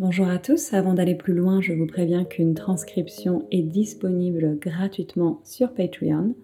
Bonjour 0.00 0.28
à 0.28 0.38
tous, 0.38 0.72
avant 0.72 0.94
d'aller 0.94 1.14
plus 1.14 1.34
loin, 1.34 1.60
je 1.60 1.74
vous 1.74 1.86
préviens 1.86 2.24
qu'une 2.24 2.54
transcription 2.54 3.46
est 3.50 3.60
disponible 3.60 4.58
gratuitement 4.58 5.42
sur 5.44 5.74
Patreon. 5.74 6.34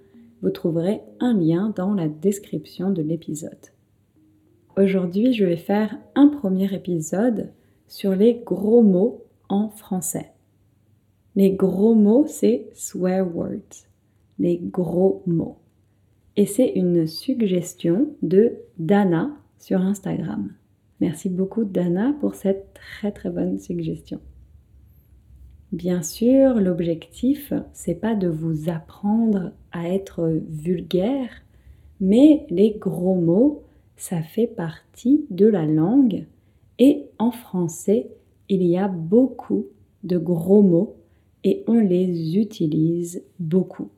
Vous 0.42 0.50
trouverez 0.50 1.00
un 1.20 1.32
lien 1.32 1.72
dans 1.74 1.94
la 1.94 2.06
description 2.06 2.90
de 2.90 3.00
l'épisode. 3.00 3.72
Aujourd'hui, 4.76 5.32
je 5.32 5.46
vais 5.46 5.56
faire 5.56 5.96
un 6.14 6.28
premier 6.28 6.70
épisode 6.74 7.50
sur 7.88 8.14
les 8.14 8.42
gros 8.44 8.82
mots 8.82 9.24
en 9.48 9.70
français. 9.70 10.32
Les 11.34 11.52
gros 11.52 11.94
mots, 11.94 12.26
c'est 12.28 12.68
swear 12.74 13.26
words. 13.34 13.86
Les 14.38 14.58
gros 14.58 15.22
mots. 15.24 15.56
Et 16.36 16.44
c'est 16.44 16.72
une 16.72 17.06
suggestion 17.06 18.08
de 18.20 18.52
Dana 18.78 19.30
sur 19.58 19.80
Instagram. 19.80 20.52
Merci 21.00 21.28
beaucoup 21.28 21.64
Dana 21.64 22.14
pour 22.20 22.34
cette 22.34 22.74
très 22.74 23.12
très 23.12 23.30
bonne 23.30 23.58
suggestion. 23.58 24.20
Bien 25.72 26.02
sûr, 26.02 26.54
l'objectif, 26.54 27.52
c'est 27.72 27.96
pas 27.96 28.14
de 28.14 28.28
vous 28.28 28.70
apprendre 28.70 29.52
à 29.72 29.88
être 29.88 30.40
vulgaire, 30.48 31.30
mais 32.00 32.46
les 32.50 32.76
gros 32.78 33.16
mots, 33.16 33.64
ça 33.96 34.22
fait 34.22 34.46
partie 34.46 35.26
de 35.30 35.46
la 35.46 35.66
langue 35.66 36.26
et 36.78 37.06
en 37.18 37.30
français, 37.30 38.10
il 38.48 38.62
y 38.62 38.76
a 38.76 38.88
beaucoup 38.88 39.66
de 40.04 40.18
gros 40.18 40.62
mots 40.62 40.96
et 41.42 41.64
on 41.66 41.78
les 41.78 42.38
utilise 42.38 43.22
beaucoup. 43.38 43.90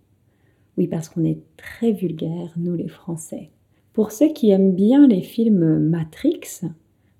Oui, 0.76 0.86
parce 0.86 1.08
qu'on 1.08 1.24
est 1.24 1.40
très 1.56 1.92
vulgaire, 1.92 2.52
nous 2.56 2.74
les 2.74 2.88
Français. 2.88 3.50
Pour 3.92 4.12
ceux 4.12 4.28
qui 4.28 4.50
aiment 4.50 4.74
bien 4.74 5.08
les 5.08 5.22
films 5.22 5.78
Matrix, 5.78 6.62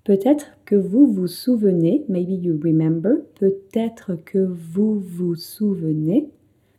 Peut-être 0.09 0.57
que 0.65 0.75
vous 0.75 1.05
vous 1.05 1.27
souvenez, 1.27 2.03
maybe 2.09 2.43
you 2.43 2.59
remember, 2.63 3.17
peut-être 3.35 4.15
que 4.25 4.39
vous 4.39 4.99
vous 4.99 5.35
souvenez, 5.35 6.31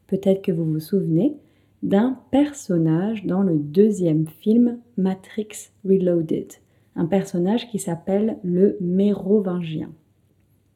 peut-être 0.09 0.43
que 0.43 0.51
vous 0.51 0.65
vous 0.65 0.81
souvenez 0.81 1.37
d'un 1.85 2.19
personnage 2.33 3.25
dans 3.27 3.45
le 3.45 3.55
deuxième 3.55 4.27
film 4.27 4.81
Matrix 4.97 5.71
Reloaded, 5.85 6.55
un 6.97 7.07
personnage 7.07 7.69
qui 7.71 7.79
s'appelle 7.79 8.37
le 8.43 8.77
Mérovingien. 8.81 9.93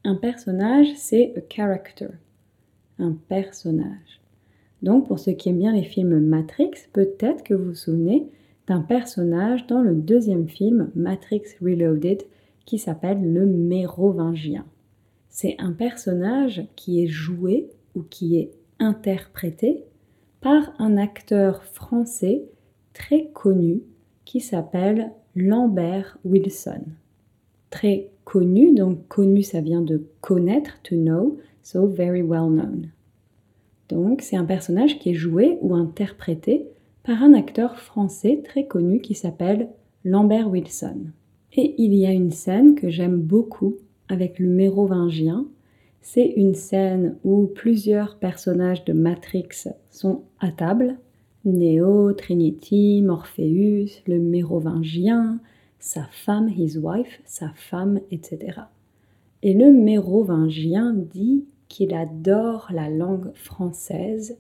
Un 0.05 0.15
personnage, 0.15 0.87
c'est 0.95 1.35
a 1.37 1.41
character, 1.41 2.11
un 3.01 3.17
personnage. 3.29 4.21
Donc 4.81 5.09
pour 5.09 5.19
ceux 5.19 5.33
qui 5.33 5.49
aiment 5.49 5.59
bien 5.59 5.75
les 5.75 5.83
films 5.83 6.21
Matrix, 6.21 6.71
peut-être 6.93 7.43
que 7.43 7.55
vous 7.55 7.71
vous 7.71 7.75
souvenez 7.75 8.29
d'un 8.69 8.81
personnage 8.81 9.67
dans 9.67 9.83
le 9.83 9.97
deuxième 9.97 10.47
film 10.47 10.93
Matrix 10.95 11.43
Reloaded 11.61 12.23
qui 12.65 12.79
s'appelle 12.79 13.33
le 13.33 13.47
Mérovingien. 13.47 14.65
C'est 15.29 15.57
un 15.59 15.73
personnage 15.73 16.67
qui 16.77 17.03
est 17.03 17.09
joué 17.09 17.69
ou 17.95 18.03
qui 18.03 18.37
est 18.37 18.53
interprété 18.79 19.85
par 20.41 20.75
un 20.79 20.97
acteur 20.97 21.65
français 21.65 22.45
très 22.93 23.27
connu 23.33 23.83
qui 24.25 24.41
s'appelle 24.41 25.13
Lambert 25.35 26.19
Wilson. 26.25 26.83
Très 27.71 28.11
connu, 28.25 28.73
donc 28.75 29.09
connu 29.09 29.43
ça 29.43 29.61
vient 29.61 29.83
de 29.83 30.07
connaître, 30.21 30.81
to 30.83 30.97
know, 30.97 31.39
so 31.63 31.87
very 31.87 32.23
well 32.23 32.49
known. 32.49 32.91
Donc 33.89 34.23
c'est 34.23 34.37
un 34.37 34.45
personnage 34.45 34.99
qui 34.99 35.11
est 35.11 35.15
joué 35.15 35.59
ou 35.61 35.75
interprété 35.75 36.69
par 37.03 37.23
un 37.23 37.35
acteur 37.35 37.79
français 37.79 38.43
très 38.45 38.67
connu 38.67 39.01
qui 39.01 39.15
s'appelle 39.15 39.69
Lambert 40.05 40.51
Wilson. 40.51 41.07
Et 41.57 41.75
il 41.79 41.95
y 41.95 42.05
a 42.05 42.13
une 42.13 42.33
scène 42.33 42.75
que 42.75 42.91
j'aime 42.91 43.21
beaucoup 43.21 43.77
avec 44.09 44.41
le 44.41 44.49
mérovingien. 44.49 45.47
C'est 46.01 46.27
une 46.27 46.55
scène 46.55 47.17
où 47.23 47.47
plusieurs 47.47 48.19
personnages 48.19 48.85
de 48.85 48.93
Matrix 48.93 49.69
sont 49.91 50.25
à 50.41 50.51
table. 50.51 50.99
Neo, 51.45 52.13
Trinity, 52.13 53.03
Morpheus, 53.03 54.03
le 54.07 54.19
mérovingien, 54.19 55.41
sa 55.79 56.05
femme, 56.11 56.49
his 56.49 56.77
wife, 56.77 57.21
sa 57.25 57.51
femme, 57.55 58.01
etc. 58.11 58.63
Et 59.43 59.55
le 59.55 59.71
mérovingien 59.71 60.93
dit 60.93 61.45
qu'il 61.69 61.95
adore 61.95 62.69
la 62.73 62.91
langue 62.91 63.33
française 63.35 64.39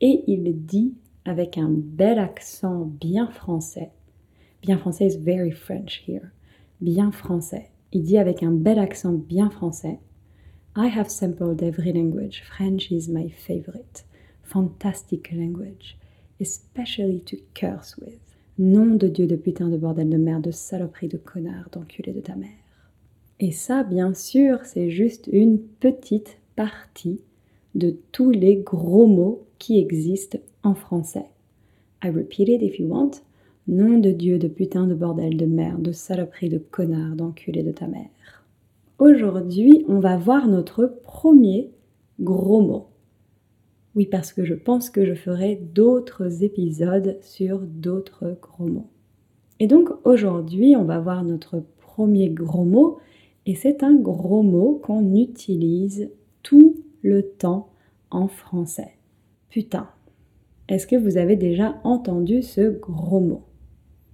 et 0.00 0.24
il 0.26 0.64
dit 0.64 0.94
avec 1.26 1.58
un 1.58 1.70
bel 1.70 2.18
accent 2.18 2.88
bien 3.00 3.28
français. 3.28 3.90
Bien 4.62 4.78
français 4.78 5.06
is 5.06 5.18
very 5.18 5.50
French 5.50 6.02
here 6.06 6.30
bien 6.80 7.10
français. 7.10 7.70
Il 7.92 8.02
dit 8.02 8.18
avec 8.18 8.42
un 8.42 8.52
bel 8.52 8.78
accent 8.78 9.12
bien 9.12 9.50
français. 9.50 9.98
I 10.76 10.88
have 10.88 11.08
sampled 11.08 11.62
every 11.62 11.92
language. 11.92 12.42
French 12.42 12.90
is 12.90 13.08
my 13.08 13.30
favorite. 13.30 14.04
Fantastic 14.42 15.32
language. 15.32 15.96
Especially 16.40 17.20
to 17.20 17.36
curse 17.54 17.96
with. 17.96 18.20
Nom 18.58 18.96
de 18.96 19.08
Dieu 19.08 19.26
de 19.26 19.36
putain 19.36 19.68
de 19.68 19.76
bordel 19.76 20.10
de 20.10 20.16
merde, 20.16 20.44
de 20.44 20.50
saloperie 20.50 21.08
de 21.08 21.16
connard, 21.16 21.68
d'enculé 21.72 22.12
de 22.12 22.20
ta 22.20 22.36
mère. 22.36 22.50
Et 23.40 23.52
ça, 23.52 23.82
bien 23.82 24.14
sûr, 24.14 24.64
c'est 24.64 24.90
juste 24.90 25.28
une 25.30 25.58
petite 25.58 26.38
partie 26.56 27.20
de 27.74 27.96
tous 28.12 28.30
les 28.30 28.56
gros 28.56 29.06
mots 29.06 29.46
qui 29.58 29.78
existent 29.78 30.38
en 30.62 30.74
français. 30.74 31.26
I 32.02 32.08
repeat 32.08 32.48
it 32.48 32.62
if 32.62 32.78
you 32.78 32.88
want. 32.88 33.22
Nom 33.68 33.98
de 33.98 34.12
Dieu, 34.12 34.38
de 34.38 34.46
putain 34.46 34.86
de 34.86 34.94
bordel, 34.94 35.36
de 35.36 35.44
merde, 35.44 35.82
de 35.82 35.90
saloperie, 35.90 36.48
de 36.48 36.58
connard, 36.58 37.16
d'enculé 37.16 37.64
de 37.64 37.72
ta 37.72 37.88
mère. 37.88 38.10
Aujourd'hui, 39.00 39.84
on 39.88 39.98
va 39.98 40.16
voir 40.16 40.46
notre 40.46 40.86
premier 41.02 41.72
gros 42.20 42.60
mot. 42.60 42.86
Oui, 43.96 44.06
parce 44.06 44.32
que 44.32 44.44
je 44.44 44.54
pense 44.54 44.88
que 44.88 45.04
je 45.04 45.14
ferai 45.14 45.56
d'autres 45.56 46.44
épisodes 46.44 47.18
sur 47.22 47.58
d'autres 47.58 48.38
gros 48.40 48.68
mots. 48.68 48.86
Et 49.58 49.66
donc 49.66 49.90
aujourd'hui, 50.04 50.76
on 50.76 50.84
va 50.84 51.00
voir 51.00 51.24
notre 51.24 51.64
premier 51.80 52.28
gros 52.28 52.64
mot, 52.64 52.98
et 53.46 53.56
c'est 53.56 53.82
un 53.82 53.96
gros 53.96 54.44
mot 54.44 54.80
qu'on 54.80 55.12
utilise 55.16 56.12
tout 56.44 56.76
le 57.02 57.22
temps 57.22 57.70
en 58.12 58.28
français. 58.28 58.92
Putain. 59.48 59.88
Est-ce 60.68 60.86
que 60.86 60.96
vous 60.96 61.16
avez 61.16 61.34
déjà 61.34 61.80
entendu 61.82 62.42
ce 62.42 62.78
gros 62.78 63.20
mot? 63.20 63.42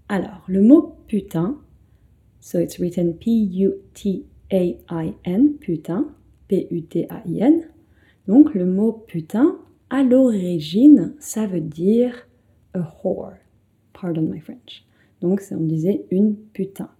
Alors, 0.09 0.45
le 0.47 0.63
mot 0.63 0.97
putain, 1.07 1.57
so 2.41 2.59
it's 2.59 2.79
written 2.79 3.15
P-U-T-A-I-N, 3.15 4.25
putain, 5.61 6.07
P-U-T-A-I-N. 6.49 7.63
Donc, 8.29 8.55
le 8.55 8.67
mot 8.67 8.93
putain, 9.07 9.59
à 9.91 10.03
l'origine, 10.03 11.15
ça 11.19 11.47
veut 11.47 11.61
dire 11.61 12.29
a 12.75 12.81
whore. 13.03 13.35
Pardon 13.93 14.23
my 14.23 14.41
French. 14.41 14.85
Donc, 15.21 15.43
on 15.51 15.65
disait 15.65 16.05
une 16.11 16.37
putain. 16.53 16.91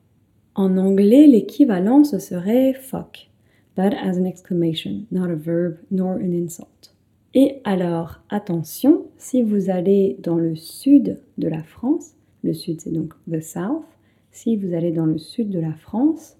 En 0.55 0.77
anglais, 0.77 1.27
l'équivalent, 1.27 2.05
ce 2.05 2.19
serait 2.19 2.75
fuck, 2.75 3.31
but 3.77 3.95
as 3.95 4.19
an 4.19 4.25
exclamation, 4.25 5.07
not 5.11 5.31
a 5.31 5.35
verb 5.35 5.79
nor 5.91 6.17
an 6.17 6.33
insult. 6.33 6.95
Et 7.35 7.61
alors, 7.65 8.21
attention, 8.29 9.07
si 9.17 9.43
vous 9.43 9.71
allez 9.71 10.19
dans 10.21 10.37
le 10.37 10.55
sud 10.55 11.19
de 11.39 11.49
la 11.49 11.63
France, 11.63 12.13
le 12.43 12.53
sud, 12.55 12.81
c'est 12.81 12.93
donc 12.93 13.15
the 13.31 13.41
south. 13.41 13.85
Si 14.31 14.57
vous 14.57 14.75
allez 14.75 14.93
dans 14.93 15.07
le 15.07 15.19
sud 15.19 15.51
de 15.51 15.61
la 15.61 15.75
France, 15.75 16.37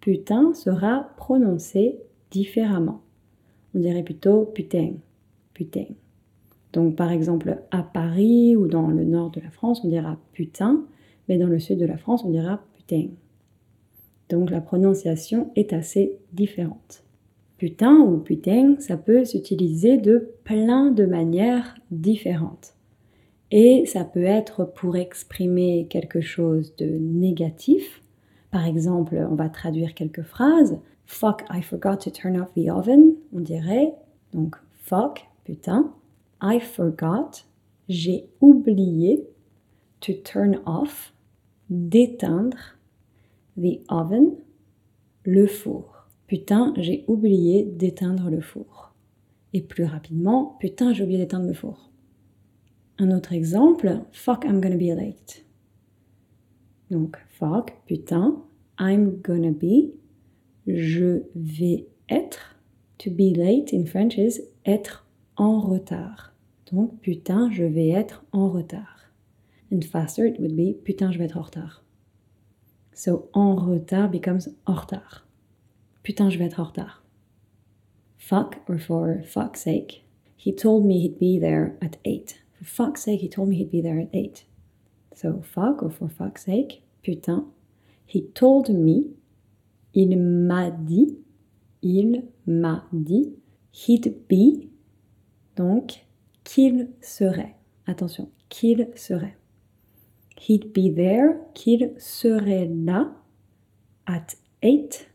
putain 0.00 0.54
sera 0.54 1.10
prononcé 1.16 1.98
différemment. 2.30 3.00
On 3.74 3.80
dirait 3.80 4.02
plutôt 4.02 4.44
putain, 4.44 4.92
putain. 5.52 5.86
Donc 6.72 6.96
par 6.96 7.10
exemple 7.10 7.58
à 7.70 7.82
Paris 7.82 8.56
ou 8.56 8.66
dans 8.66 8.88
le 8.88 9.04
nord 9.04 9.30
de 9.30 9.40
la 9.40 9.50
France, 9.50 9.82
on 9.84 9.88
dira 9.88 10.18
putain, 10.32 10.84
mais 11.28 11.38
dans 11.38 11.46
le 11.46 11.58
sud 11.58 11.78
de 11.78 11.86
la 11.86 11.96
France, 11.96 12.24
on 12.24 12.30
dira 12.30 12.60
putain. 12.74 13.08
Donc 14.28 14.50
la 14.50 14.60
prononciation 14.60 15.50
est 15.56 15.72
assez 15.72 16.18
différente. 16.32 17.04
Putain 17.58 17.96
ou 17.96 18.18
putain, 18.18 18.76
ça 18.80 18.96
peut 18.96 19.24
s'utiliser 19.24 19.96
de 19.96 20.30
plein 20.44 20.90
de 20.90 21.06
manières 21.06 21.76
différentes. 21.90 22.73
Et 23.56 23.86
ça 23.86 24.04
peut 24.04 24.24
être 24.24 24.64
pour 24.64 24.96
exprimer 24.96 25.86
quelque 25.88 26.20
chose 26.20 26.74
de 26.74 26.86
négatif. 26.86 28.02
Par 28.50 28.66
exemple, 28.66 29.14
on 29.30 29.36
va 29.36 29.48
traduire 29.48 29.94
quelques 29.94 30.24
phrases. 30.24 30.76
Fuck, 31.06 31.44
I 31.48 31.62
forgot 31.62 31.98
to 31.98 32.10
turn 32.10 32.36
off 32.36 32.52
the 32.54 32.68
oven. 32.68 33.14
On 33.32 33.38
dirait 33.38 33.94
donc 34.32 34.56
fuck, 34.82 35.28
putain. 35.44 35.94
I 36.42 36.58
forgot, 36.58 37.44
j'ai 37.88 38.26
oublié 38.40 39.24
to 40.00 40.14
turn 40.14 40.60
off, 40.66 41.14
d'éteindre 41.70 42.76
the 43.56 43.78
oven, 43.88 44.32
le 45.22 45.46
four. 45.46 46.08
Putain, 46.26 46.74
j'ai 46.76 47.04
oublié 47.06 47.62
d'éteindre 47.62 48.30
le 48.30 48.40
four. 48.40 48.92
Et 49.52 49.60
plus 49.60 49.84
rapidement, 49.84 50.56
putain, 50.58 50.92
j'ai 50.92 51.04
oublié 51.04 51.20
d'éteindre 51.20 51.46
le 51.46 51.54
four. 51.54 51.92
Un 52.98 53.10
autre 53.10 53.32
exemple, 53.32 54.02
fuck, 54.12 54.44
I'm 54.44 54.60
gonna 54.60 54.76
be 54.76 54.94
late. 54.94 55.44
Donc, 56.90 57.16
fuck, 57.28 57.72
putain, 57.86 58.42
I'm 58.78 59.20
gonna 59.20 59.50
be, 59.50 59.94
je 60.66 61.22
vais 61.34 61.86
être. 62.08 62.56
To 62.98 63.10
be 63.10 63.34
late 63.34 63.72
in 63.72 63.84
French 63.84 64.16
is 64.16 64.40
être 64.64 65.04
en 65.36 65.60
retard. 65.60 66.32
Donc, 66.70 67.00
putain, 67.00 67.50
je 67.50 67.64
vais 67.64 67.90
être 67.90 68.24
en 68.32 68.48
retard. 68.48 69.10
And 69.72 69.84
faster 69.84 70.24
it 70.24 70.38
would 70.38 70.56
be 70.56 70.72
putain, 70.72 71.10
je 71.10 71.18
vais 71.18 71.24
être 71.24 71.36
en 71.36 71.42
retard. 71.42 71.82
So, 72.92 73.28
en 73.32 73.56
retard 73.56 74.08
becomes 74.08 74.48
en 74.66 74.74
retard. 74.74 75.26
Putain, 76.04 76.30
je 76.30 76.38
vais 76.38 76.44
être 76.44 76.60
en 76.60 76.64
retard. 76.64 77.02
Fuck, 78.18 78.62
or 78.68 78.78
for 78.78 79.22
fuck's 79.24 79.60
sake, 79.62 80.04
he 80.36 80.54
told 80.54 80.84
me 80.84 81.00
he'd 81.00 81.18
be 81.18 81.40
there 81.40 81.76
at 81.82 81.98
8. 82.04 82.43
For 82.64 82.86
fuck's 82.86 83.02
sake, 83.02 83.20
he 83.20 83.28
told 83.28 83.48
me 83.48 83.56
he'd 83.56 83.70
be 83.70 83.82
there 83.82 84.00
at 84.00 84.08
8. 84.12 84.44
So, 85.14 85.42
fuck, 85.42 85.82
or 85.82 85.90
for 85.90 86.08
fuck's 86.08 86.44
sake, 86.44 86.82
putain. 87.02 87.46
He 88.06 88.28
told 88.34 88.68
me, 88.68 89.10
il 89.94 90.16
m'a 90.18 90.70
dit, 90.70 91.18
il 91.82 92.24
m'a 92.46 92.84
dit, 92.92 93.34
he'd 93.72 94.26
be, 94.28 94.70
donc 95.56 96.06
qu'il 96.42 96.88
serait. 97.00 97.56
Attention, 97.86 98.30
qu'il 98.48 98.88
serait. 98.96 99.36
He'd 100.40 100.72
be 100.72 100.94
there, 100.94 101.36
qu'il 101.54 101.94
serait 101.98 102.66
là, 102.66 103.14
at 104.06 104.34
8, 104.62 105.10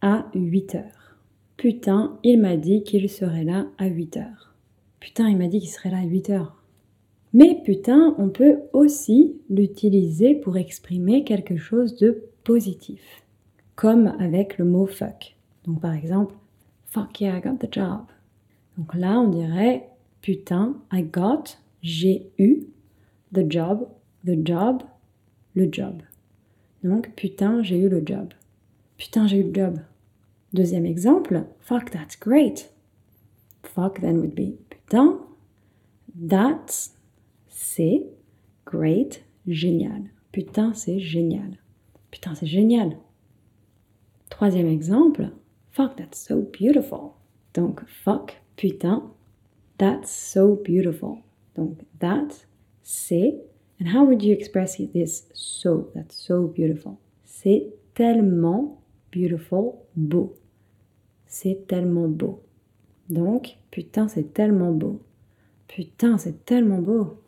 à 0.00 0.30
8 0.32 0.74
heures. 0.76 1.16
Putain, 1.56 2.18
il 2.22 2.40
m'a 2.40 2.56
dit 2.56 2.84
qu'il 2.84 3.10
serait 3.10 3.44
là 3.44 3.66
à 3.78 3.86
8 3.86 4.16
heures. 4.16 4.54
Putain, 5.00 5.28
il 5.28 5.36
m'a 5.36 5.48
dit 5.48 5.58
qu'il 5.58 5.68
serait 5.68 5.90
là 5.90 5.98
à 5.98 6.04
8 6.04 6.30
heures. 6.30 6.57
Mais 7.38 7.62
putain, 7.62 8.16
on 8.18 8.30
peut 8.30 8.62
aussi 8.72 9.40
l'utiliser 9.48 10.34
pour 10.34 10.56
exprimer 10.56 11.22
quelque 11.22 11.56
chose 11.56 11.94
de 11.94 12.24
positif, 12.42 13.22
comme 13.76 14.08
avec 14.18 14.58
le 14.58 14.64
mot 14.64 14.86
fuck. 14.86 15.36
Donc 15.64 15.80
par 15.80 15.94
exemple, 15.94 16.34
fuck 16.86 17.20
yeah, 17.20 17.38
I 17.38 17.40
got 17.40 17.64
the 17.64 17.72
job. 17.72 18.06
Donc 18.76 18.92
là, 18.92 19.20
on 19.20 19.28
dirait 19.28 19.88
putain, 20.20 20.78
I 20.92 21.04
got, 21.04 21.58
j'ai 21.80 22.28
eu, 22.40 22.66
the 23.32 23.48
job, 23.48 23.86
the 24.26 24.44
job, 24.44 24.82
le 25.54 25.68
job. 25.70 26.02
Donc 26.82 27.14
putain, 27.14 27.62
j'ai 27.62 27.78
eu 27.78 27.88
le 27.88 28.02
job. 28.04 28.34
Putain, 28.96 29.28
j'ai 29.28 29.38
eu 29.38 29.44
le 29.44 29.54
job. 29.54 29.78
Deuxième 30.54 30.86
exemple, 30.86 31.44
fuck, 31.60 31.92
that's 31.92 32.18
great. 32.18 32.72
Fuck 33.62 34.00
then 34.00 34.18
would 34.18 34.34
be 34.34 34.58
putain, 34.70 35.20
that's, 36.16 36.97
c'est, 37.60 38.06
great, 38.66 39.24
génial. 39.48 40.04
Putain, 40.30 40.74
c'est 40.74 41.00
génial. 41.00 41.58
Putain, 42.12 42.36
c'est 42.36 42.46
génial. 42.46 42.96
Troisième 44.30 44.68
exemple, 44.68 45.30
fuck, 45.72 45.96
that's 45.96 46.24
so 46.24 46.40
beautiful. 46.40 47.14
Donc, 47.54 47.84
fuck, 47.88 48.40
putain, 48.54 49.10
that's 49.76 50.08
so 50.08 50.54
beautiful. 50.54 51.18
Donc, 51.56 51.78
that, 51.98 52.46
c'est. 52.84 53.34
And 53.80 53.88
how 53.88 54.04
would 54.04 54.22
you 54.22 54.32
express 54.32 54.76
this 54.76 55.28
so? 55.34 55.90
That's 55.96 56.14
so 56.14 56.46
beautiful? 56.46 56.96
C'est 57.24 57.72
tellement 57.94 58.80
beautiful, 59.10 59.72
beau. 59.96 60.36
C'est 61.26 61.66
tellement 61.66 62.06
beau. 62.06 62.40
Donc, 63.10 63.56
putain, 63.72 64.06
c'est 64.06 64.32
tellement 64.32 64.72
beau. 64.72 65.02
Putain, 65.66 66.18
c'est 66.18 66.44
tellement 66.44 66.78
beau. 66.78 67.18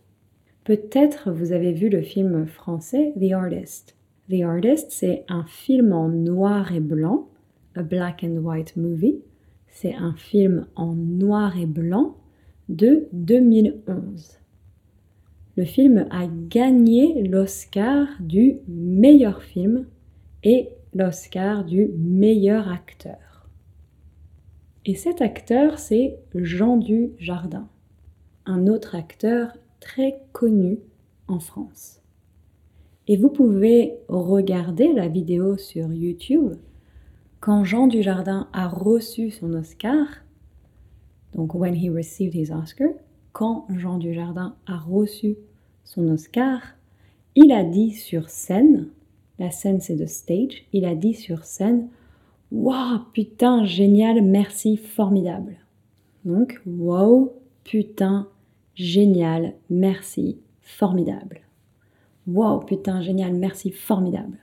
Peut-être 0.70 1.32
vous 1.32 1.50
avez 1.50 1.72
vu 1.72 1.88
le 1.88 2.00
film 2.00 2.46
français 2.46 3.12
The 3.20 3.32
Artist. 3.32 3.96
The 4.30 4.42
Artist, 4.42 4.92
c'est 4.92 5.24
un 5.26 5.42
film 5.42 5.92
en 5.92 6.08
noir 6.08 6.72
et 6.72 6.78
blanc, 6.78 7.26
a 7.74 7.82
black 7.82 8.22
and 8.22 8.36
white 8.36 8.76
movie. 8.76 9.18
C'est 9.66 9.96
un 9.96 10.14
film 10.14 10.68
en 10.76 10.94
noir 10.94 11.58
et 11.58 11.66
blanc 11.66 12.14
de 12.68 13.08
2011. 13.12 14.38
Le 15.56 15.64
film 15.64 16.06
a 16.12 16.28
gagné 16.28 17.24
l'Oscar 17.24 18.06
du 18.20 18.58
meilleur 18.68 19.42
film 19.42 19.88
et 20.44 20.68
l'Oscar 20.94 21.64
du 21.64 21.88
meilleur 21.98 22.70
acteur. 22.70 23.48
Et 24.86 24.94
cet 24.94 25.20
acteur, 25.20 25.80
c'est 25.80 26.16
Jean 26.32 26.76
Dujardin, 26.76 27.66
un 28.46 28.68
autre 28.68 28.94
acteur 28.94 29.56
très 29.80 30.22
connu 30.32 30.78
en 31.28 31.40
France. 31.40 32.00
Et 33.08 33.16
vous 33.16 33.30
pouvez 33.30 33.94
regarder 34.08 34.92
la 34.92 35.08
vidéo 35.08 35.56
sur 35.56 35.92
YouTube 35.92 36.54
quand 37.40 37.64
Jean 37.64 37.86
Dujardin 37.86 38.48
a 38.52 38.68
reçu 38.68 39.30
son 39.30 39.54
Oscar 39.54 40.06
donc, 41.34 41.54
when 41.54 41.74
he 41.74 41.88
received 41.88 42.34
his 42.34 42.50
Oscar, 42.50 42.88
quand 43.32 43.66
Jean 43.76 43.98
Dujardin 43.98 44.56
a 44.66 44.78
reçu 44.78 45.36
son 45.84 46.08
Oscar, 46.08 46.60
il 47.36 47.52
a 47.52 47.62
dit 47.62 47.92
sur 47.92 48.28
scène, 48.28 48.88
la 49.38 49.50
scène 49.50 49.80
c'est 49.80 49.96
de 49.96 50.06
stage, 50.06 50.64
il 50.72 50.84
a 50.84 50.94
dit 50.94 51.14
sur 51.14 51.44
scène 51.44 51.88
Waouh, 52.50 52.98
putain, 53.12 53.64
génial, 53.64 54.22
merci, 54.22 54.76
formidable. 54.76 55.54
Donc, 56.24 56.60
wow, 56.66 57.32
putain, 57.62 58.28
génial, 58.74 59.54
merci, 59.68 60.38
formidable. 60.60 61.40
Wow, 62.26 62.60
putain, 62.60 63.00
génial, 63.00 63.34
merci, 63.34 63.70
formidable. 63.70 64.38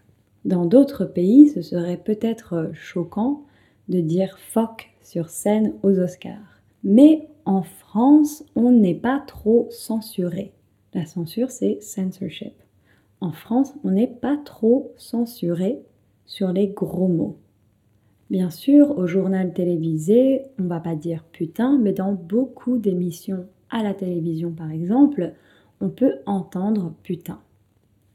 Dans 0.46 0.66
d'autres 0.66 1.06
pays, 1.06 1.50
ce 1.50 1.62
serait 1.62 1.98
peut-être 1.98 2.72
choquant 2.74 3.44
de 3.90 4.00
dire 4.00 4.38
fuck 4.40 4.90
sur 5.02 5.30
scène 5.30 5.74
aux 5.84 6.00
Oscars. 6.00 6.62
Mais 6.84 7.30
en 7.46 7.64
France, 7.64 8.44
on 8.56 8.72
n'est 8.72 8.96
pas 8.96 9.24
trop 9.26 9.68
censuré. 9.72 10.54
La 10.94 11.06
censure, 11.06 11.52
c'est 11.52 11.82
censorship. 11.82 12.54
En 13.22 13.32
France, 13.32 13.74
on 13.84 13.92
n'est 13.92 14.08
pas 14.08 14.38
trop 14.38 14.94
censuré 14.98 15.82
sur 16.26 16.52
les 16.52 16.68
gros 16.68 17.08
mots. 17.08 17.38
Bien 18.30 18.50
sûr, 18.50 18.98
au 18.98 19.08
journal 19.08 19.54
télévisé, 19.54 20.44
on 20.60 20.66
va 20.66 20.80
pas 20.80 20.96
dire 20.96 21.24
putain, 21.32 21.78
mais 21.78 21.94
dans 21.94 22.12
beaucoup 22.12 22.78
d'émissions 22.78 23.48
à 23.70 23.84
la 23.84 23.94
télévision 23.94 24.52
par 24.52 24.72
exemple, 24.72 25.34
on 25.82 25.90
peut 25.90 26.16
entendre 26.26 26.94
putain. 27.04 27.40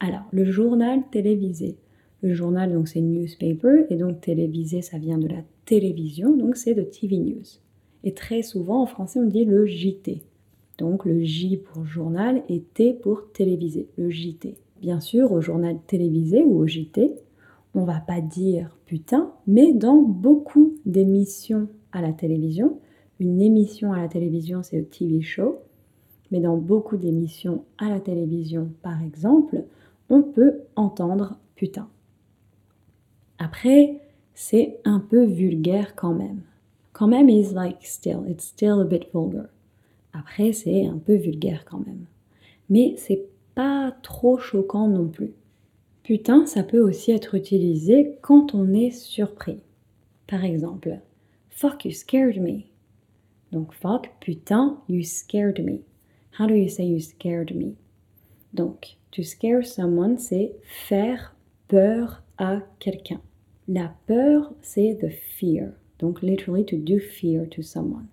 Alors, 0.01 0.25
le 0.33 0.45
journal 0.45 1.01
télévisé. 1.11 1.77
Le 2.23 2.35
journal, 2.35 2.73
donc 2.73 2.89
c'est 2.89 3.01
newspaper, 3.01 3.87
et 3.91 3.97
donc 3.97 4.21
télévisé, 4.21 4.81
ça 4.81 4.99
vient 4.99 5.19
de 5.19 5.29
la 5.29 5.43
télévision, 5.65 6.37
donc 6.37 6.57
c'est 6.57 6.75
de 6.75 6.83
TV 6.83 7.19
News. 7.19 7.43
Et 8.05 8.15
très 8.15 8.43
souvent 8.43 8.83
en 8.83 8.87
français 8.87 9.21
on 9.21 9.27
dit 9.27 9.45
le 9.45 9.67
JT. 9.67 10.23
Donc 10.79 11.05
le 11.05 11.23
J 11.23 11.59
pour 11.59 11.85
journal 11.85 12.43
et 12.49 12.61
T 12.61 12.95
pour 12.95 13.31
télévisé, 13.33 13.89
le 13.97 14.11
JT. 14.11 14.57
Bien 14.81 15.01
sûr, 15.01 15.31
au 15.33 15.41
journal 15.41 15.77
télévisé 15.87 16.43
ou 16.43 16.59
au 16.59 16.67
JT, 16.67 17.15
on 17.75 17.85
va 17.85 18.01
pas 18.01 18.21
dire 18.21 18.77
putain, 18.87 19.33
mais 19.47 19.73
dans 19.73 20.03
beaucoup 20.03 20.75
d'émissions 20.85 21.69
à 21.93 22.03
la 22.03 22.13
télévision, 22.13 22.79
une 23.23 23.41
émission 23.41 23.93
à 23.93 24.01
la 24.01 24.09
télévision 24.09 24.63
c'est 24.63 24.79
le 24.79 24.87
TV 24.87 25.23
show, 25.23 25.61
mais 26.31 26.41
dans 26.41 26.57
beaucoup 26.57 26.97
d'émissions 26.97 27.65
à 27.79 27.89
la 27.89 28.01
télévision 28.01 28.71
par 28.83 29.03
exemple, 29.03 29.65
on 30.11 30.23
peut 30.23 30.61
entendre 30.77 31.39
putain. 31.55 31.89
Après, 33.39 34.01
c'est 34.35 34.79
un 34.85 35.01
peu 35.01 35.25
vulgaire 35.25 35.95
quand 35.97 36.15
même 36.15 36.43
quand 36.93 37.09
même 37.09 37.29
like 37.29 37.85
still, 37.85 38.21
it's 38.29 38.45
still 38.45 38.81
a 38.81 38.85
bit 38.85 39.09
vulgar. 39.13 39.49
Après, 40.13 40.53
c'est 40.53 40.87
un 40.87 40.99
peu 40.99 41.15
vulgaire 41.15 41.65
quand 41.65 41.85
même. 41.85 42.05
Mais 42.69 42.95
c'est 42.97 43.27
pas 43.55 43.97
trop 44.03 44.39
choquant 44.39 44.89
non 44.89 45.09
plus. 45.09 45.33
Putain, 46.03 46.47
ça 46.47 46.63
peut 46.63 46.81
aussi 46.81 47.13
être 47.13 47.35
utilisé 47.35 48.19
quand 48.23 48.55
on 48.55 48.73
est 48.73 48.91
surpris. 48.91 49.63
Par 50.27 50.45
exemple, 50.45 51.01
fuck, 51.51 51.85
you 51.85 51.93
scared 51.93 52.41
me. 52.41 52.63
Donc 53.53 53.73
fuck, 53.75 54.09
putain, 54.21 54.79
you 54.89 55.05
scared 55.05 55.63
me. 55.63 55.85
How 56.39 56.47
do 56.47 56.55
you 56.55 56.69
say 56.69 56.85
you 56.85 57.01
scared 57.01 57.55
me? 57.55 57.77
Donc, 58.55 58.97
to 59.13 59.23
scare 59.23 59.65
someone, 59.65 60.19
c'est 60.19 60.53
faire 60.63 61.35
peur 61.69 62.23
à 62.39 62.61
quelqu'un. 62.79 63.21
La 63.69 63.95
peur, 64.07 64.55
c'est 64.63 64.99
the 65.01 65.11
fear. 65.11 65.75
Donc, 65.99 66.23
literally, 66.23 66.65
to 66.65 66.77
do 66.77 66.99
fear 66.99 67.47
to 67.51 67.63
someone. 67.63 68.09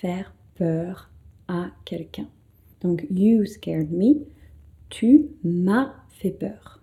Faire 0.00 0.34
peur 0.56 1.10
à 1.48 1.70
quelqu'un. 1.84 2.28
Donc, 2.80 3.06
you 3.10 3.44
scared 3.46 3.92
me. 3.92 4.26
Tu 4.88 5.28
m'as 5.44 5.94
fait 6.10 6.30
peur. 6.30 6.82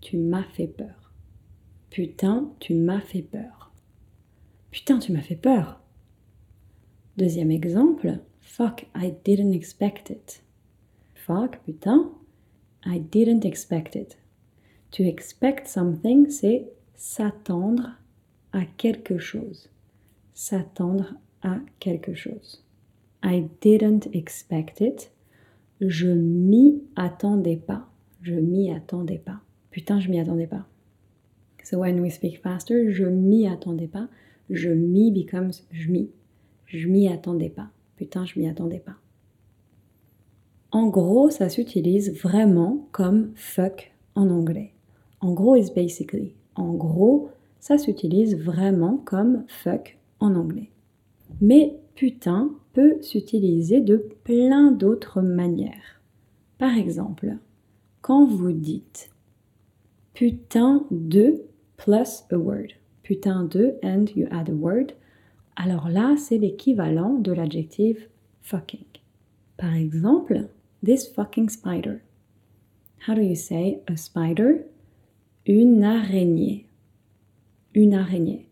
Tu 0.00 0.16
m'as 0.16 0.44
fait 0.44 0.66
peur. 0.66 1.12
Putain, 1.90 2.52
tu 2.60 2.74
m'as 2.74 3.00
fait 3.00 3.22
peur. 3.22 3.72
Putain, 4.70 4.98
tu 4.98 5.12
m'as 5.12 5.22
fait 5.22 5.36
peur. 5.36 5.80
Deuxième 7.16 7.50
exemple. 7.50 8.18
Fuck, 8.40 8.86
I 8.94 9.14
didn't 9.24 9.54
expect 9.54 10.10
it. 10.10 10.42
Fuck, 11.14 11.58
putain, 11.64 12.12
I 12.84 12.98
didn't 13.00 13.44
expect 13.44 13.96
it. 13.96 14.18
To 14.92 15.02
expect 15.02 15.66
something, 15.66 16.28
c'est 16.28 16.68
s'attendre 16.94 17.96
à 18.52 18.64
quelque 18.76 19.18
chose. 19.18 19.68
S'attendre 20.34 21.14
à 21.42 21.60
quelque 21.80 22.14
chose. 22.14 22.62
I 23.22 23.48
didn't 23.60 24.08
expect 24.12 24.80
it. 24.80 25.10
Je 25.80 26.08
m'y 26.08 26.82
attendais 26.96 27.56
pas. 27.56 27.88
Je 28.22 28.34
m'y 28.34 28.70
attendais 28.70 29.18
pas. 29.18 29.40
Putain, 29.70 30.00
je 30.00 30.10
m'y 30.10 30.20
attendais 30.20 30.46
pas. 30.46 30.66
So 31.64 31.78
when 31.78 32.00
we 32.00 32.10
speak 32.10 32.40
faster, 32.42 32.92
je 32.92 33.04
m'y 33.04 33.48
attendais 33.48 33.88
pas. 33.88 34.08
Je 34.50 34.68
m'y 34.68 35.10
becomes 35.10 35.52
je 35.72 35.90
m'y. 35.90 36.10
Je 36.66 36.88
m'y 36.88 37.08
attendais 37.08 37.48
pas. 37.48 37.68
Putain, 37.96 38.24
je 38.26 38.38
m'y 38.38 38.48
attendais 38.48 38.80
pas. 38.80 38.96
En 40.72 40.88
gros, 40.88 41.30
ça 41.30 41.48
s'utilise 41.48 42.12
vraiment 42.20 42.88
comme 42.92 43.30
fuck 43.34 43.92
en 44.14 44.28
anglais. 44.30 44.72
En 45.20 45.32
gros 45.32 45.56
is 45.56 45.70
basically. 45.74 46.34
En 46.54 46.74
gros, 46.74 47.30
ça 47.60 47.78
s'utilise 47.78 48.36
vraiment 48.36 48.98
comme 48.98 49.44
fuck 49.48 49.98
en 50.20 50.34
anglais. 50.34 50.70
Mais 51.40 51.76
putain 51.94 52.50
peut 52.72 53.00
s'utiliser 53.00 53.80
de 53.80 53.96
plein 54.24 54.70
d'autres 54.70 55.22
manières. 55.22 56.02
Par 56.58 56.76
exemple, 56.76 57.36
quand 58.02 58.26
vous 58.26 58.52
dites 58.52 59.10
putain 60.14 60.84
de 60.90 61.42
plus 61.76 62.24
a 62.30 62.36
word, 62.36 62.68
putain 63.02 63.44
de 63.44 63.76
and 63.82 64.06
you 64.14 64.26
add 64.30 64.48
a 64.48 64.52
word, 64.52 64.92
alors 65.56 65.88
là 65.88 66.16
c'est 66.16 66.38
l'équivalent 66.38 67.14
de 67.14 67.32
l'adjectif 67.32 68.08
fucking. 68.42 68.84
Par 69.56 69.74
exemple, 69.74 70.48
this 70.84 71.06
fucking 71.06 71.48
spider. 71.48 72.02
How 73.06 73.14
do 73.14 73.22
you 73.22 73.34
say 73.34 73.80
a 73.88 73.96
spider? 73.96 74.66
Une 75.46 75.82
araignée. 75.82 76.66
Une 77.74 77.94
araignée. 77.94 78.48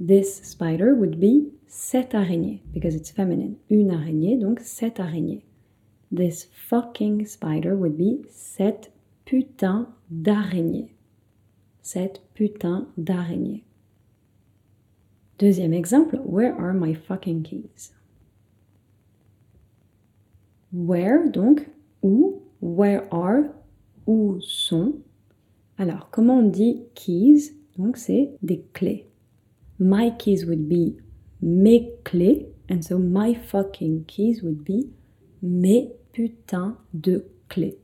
This 0.00 0.40
spider 0.42 0.94
would 0.94 1.18
be 1.18 1.52
cette 1.66 2.14
araignée, 2.14 2.62
because 2.72 2.94
it's 2.94 3.10
feminine. 3.10 3.56
Une 3.70 3.90
araignée, 3.90 4.36
donc 4.36 4.60
cette 4.60 5.00
araignée. 5.00 5.44
This 6.10 6.48
fucking 6.52 7.26
spider 7.26 7.74
would 7.74 7.96
be 7.96 8.24
cette 8.30 8.90
putain 9.24 9.88
d'araignée. 10.10 10.94
Cette 11.82 12.22
putain 12.34 12.88
d'araignée. 12.96 13.64
Deuxième 15.38 15.72
exemple, 15.72 16.20
where 16.24 16.52
are 16.58 16.74
my 16.74 16.94
fucking 16.94 17.42
keys? 17.44 17.92
Where, 20.72 21.28
donc, 21.30 21.68
où, 22.02 22.42
where 22.60 23.06
are, 23.12 23.44
où 24.06 24.40
sont? 24.40 24.94
Alors, 25.78 26.10
comment 26.10 26.38
on 26.38 26.48
dit 26.48 26.82
keys? 26.94 27.54
Donc, 27.76 27.96
c'est 27.96 28.32
des 28.42 28.64
clés. 28.72 29.06
My 29.78 30.10
keys 30.18 30.44
would 30.44 30.68
be 30.68 30.96
mes 31.40 31.92
clés. 32.04 32.48
And 32.68 32.82
so 32.82 32.98
my 32.98 33.34
fucking 33.34 34.04
keys 34.06 34.42
would 34.42 34.64
be 34.64 34.90
mes 35.40 35.92
putains 36.12 36.76
de 36.92 37.24
clés. 37.48 37.78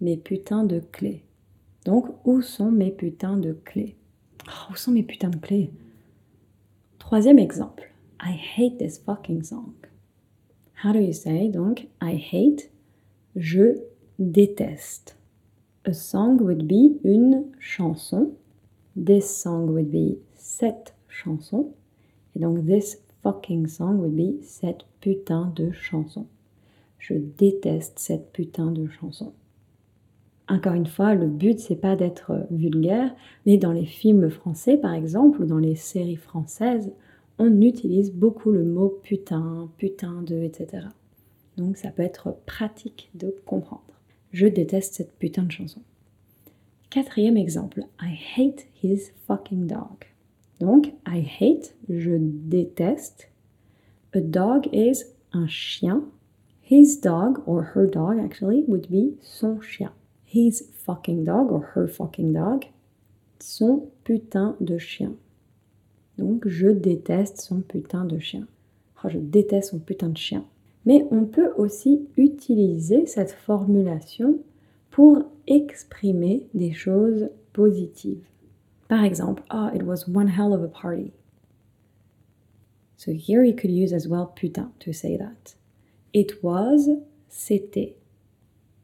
Mes 0.00 0.16
putains 0.16 0.64
de 0.64 0.80
clés. 0.80 1.22
Donc, 1.84 2.06
où 2.24 2.40
sont 2.40 2.72
mes 2.72 2.90
putains 2.90 3.36
de 3.36 3.52
clés? 3.52 3.96
Oh, 4.46 4.72
où 4.72 4.76
sont 4.76 4.92
mes 4.92 5.02
putains 5.02 5.30
de 5.30 5.38
clés? 5.38 5.70
Troisième 7.08 7.38
exemple. 7.38 7.90
I 8.20 8.32
hate 8.32 8.78
this 8.78 8.98
fucking 8.98 9.42
song. 9.42 9.72
How 10.74 10.92
do 10.92 10.98
you 10.98 11.14
say? 11.14 11.48
Donc, 11.48 11.88
I 12.02 12.16
hate, 12.16 12.70
je 13.34 13.78
déteste. 14.18 15.16
A 15.86 15.94
song 15.94 16.36
would 16.42 16.68
be 16.68 17.00
une 17.04 17.50
chanson. 17.58 18.32
This 18.94 19.24
song 19.24 19.68
would 19.72 19.90
be 19.90 20.18
cette 20.34 20.92
chanson. 21.08 21.72
Et 22.36 22.40
donc, 22.40 22.66
this 22.66 22.98
fucking 23.22 23.68
song 23.68 24.00
would 24.00 24.14
be 24.14 24.42
cette 24.42 24.84
putain 25.00 25.50
de 25.56 25.72
chanson. 25.72 26.26
Je 26.98 27.14
déteste 27.14 27.98
cette 27.98 28.34
putain 28.34 28.70
de 28.70 28.86
chanson. 28.86 29.32
Encore 30.48 30.74
une 30.74 30.86
fois, 30.86 31.14
le 31.14 31.26
but 31.26 31.58
c'est 31.58 31.76
pas 31.76 31.94
d'être 31.94 32.46
vulgaire, 32.50 33.14
mais 33.44 33.58
dans 33.58 33.72
les 33.72 33.84
films 33.84 34.30
français 34.30 34.76
par 34.76 34.94
exemple 34.94 35.42
ou 35.42 35.46
dans 35.46 35.58
les 35.58 35.74
séries 35.74 36.16
françaises, 36.16 36.90
on 37.38 37.60
utilise 37.60 38.12
beaucoup 38.12 38.50
le 38.50 38.64
mot 38.64 38.88
putain, 39.02 39.68
putain 39.76 40.22
de, 40.22 40.42
etc. 40.42 40.86
Donc 41.56 41.76
ça 41.76 41.90
peut 41.90 42.02
être 42.02 42.36
pratique 42.46 43.10
de 43.14 43.34
comprendre. 43.44 43.82
Je 44.32 44.46
déteste 44.46 44.94
cette 44.94 45.12
putain 45.18 45.42
de 45.42 45.52
chanson. 45.52 45.82
Quatrième 46.90 47.36
exemple, 47.36 47.84
I 48.00 48.18
hate 48.36 48.66
his 48.82 49.12
fucking 49.26 49.66
dog. 49.66 50.06
Donc, 50.58 50.94
I 51.06 51.20
hate, 51.20 51.74
je 51.88 52.16
déteste. 52.18 53.30
A 54.14 54.20
dog 54.20 54.68
is 54.72 55.04
un 55.32 55.46
chien. 55.46 56.04
His 56.62 56.98
dog, 57.00 57.42
or 57.46 57.62
her 57.74 57.86
dog 57.86 58.18
actually, 58.18 58.64
would 58.66 58.88
be 58.90 59.16
son 59.20 59.60
chien. 59.60 59.92
His 60.30 60.62
fucking 60.84 61.24
dog, 61.24 61.50
or 61.50 61.72
her 61.74 61.88
fucking 61.88 62.34
dog, 62.34 62.66
son 63.40 63.88
putain 64.04 64.56
de 64.60 64.76
chien. 64.76 65.14
Donc, 66.18 66.46
je 66.46 66.68
déteste 66.68 67.40
son 67.40 67.62
putain 67.62 68.04
de 68.04 68.18
chien. 68.18 68.46
Oh, 69.02 69.08
je 69.08 69.18
déteste 69.18 69.70
son 69.70 69.78
putain 69.78 70.10
de 70.10 70.18
chien. 70.18 70.44
Mais 70.84 71.06
on 71.10 71.24
peut 71.24 71.52
aussi 71.56 72.06
utiliser 72.16 73.06
cette 73.06 73.32
formulation 73.32 74.38
pour 74.90 75.22
exprimer 75.46 76.46
des 76.52 76.72
choses 76.72 77.30
positives. 77.54 78.26
Par 78.88 79.04
exemple, 79.04 79.42
ah, 79.48 79.70
oh, 79.72 79.76
it 79.76 79.82
was 79.82 80.08
one 80.08 80.28
hell 80.28 80.52
of 80.52 80.62
a 80.62 80.68
party. 80.68 81.12
So 82.96 83.12
here 83.12 83.44
you 83.44 83.54
could 83.54 83.70
use 83.70 83.94
as 83.94 84.08
well 84.08 84.26
putain 84.26 84.72
to 84.80 84.92
say 84.92 85.16
that. 85.16 85.54
It 86.12 86.42
was, 86.42 86.90
c'était. 87.28 87.96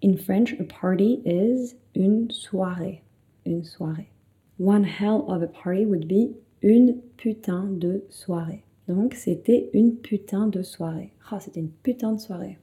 In 0.04 0.18
French, 0.18 0.52
a 0.60 0.64
party 0.64 1.22
is 1.24 1.76
une 1.94 2.28
soirée. 2.28 3.00
Une 3.46 3.64
soirée. 3.64 4.10
One 4.58 4.84
hell 4.84 5.24
of 5.28 5.40
a 5.40 5.46
party 5.46 5.86
would 5.86 6.06
be 6.06 6.36
une 6.60 7.00
putain 7.16 7.78
de 7.78 8.02
soirée. 8.10 8.64
Donc, 8.86 9.14
c'était 9.14 9.70
une 9.72 9.96
putain 9.96 10.46
de 10.46 10.62
soirée. 10.62 11.14
Ah, 11.30 11.40
c'était 11.40 11.60
une 11.60 11.70
putain 11.82 12.12
de 12.12 12.20
soirée. 12.20 12.58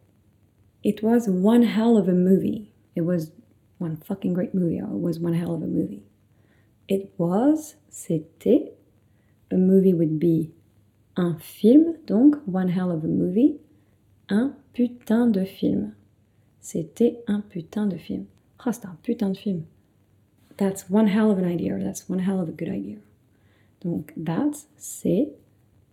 It 0.84 1.02
was 1.02 1.28
one 1.28 1.64
hell 1.64 1.98
of 1.98 2.08
a 2.08 2.14
movie. 2.14 2.76
It 2.96 3.02
was 3.02 3.32
one 3.80 3.98
fucking 3.98 4.34
great 4.34 4.54
movie. 4.54 4.78
It 4.78 4.86
was 4.88 5.20
one 5.20 5.34
hell 5.34 5.56
of 5.56 5.64
a 5.64 5.68
movie. 5.68 6.04
It 6.88 7.12
was, 7.18 7.76
c'était. 7.90 8.74
A 9.50 9.58
movie 9.58 9.96
would 9.96 10.20
be 10.20 10.52
un 11.18 11.40
film, 11.40 11.96
donc 12.06 12.36
one 12.46 12.68
hell 12.68 12.92
of 12.92 13.04
a 13.04 13.08
movie. 13.08 13.60
Un 14.30 14.54
putain 14.76 15.32
de 15.32 15.44
film. 15.44 15.96
C'était 16.62 17.22
un 17.28 17.42
putain 17.42 17.88
de 17.88 17.98
film. 17.98 18.26
Oh, 18.66 18.70
c'est 18.72 18.86
un 18.86 18.96
putain 19.02 19.32
de 19.32 19.38
film. 19.38 19.64
That's 20.58 20.90
one 20.90 21.08
hell 21.08 21.32
of 21.32 21.40
an 21.40 21.46
idea. 21.46 21.78
That's 21.80 22.08
one 22.08 22.20
hell 22.20 22.40
of 22.40 22.48
a 22.48 22.52
good 22.52 22.70
idea. 22.70 23.00
Donc, 23.84 24.14
that, 24.16 24.52
c'est. 24.78 25.30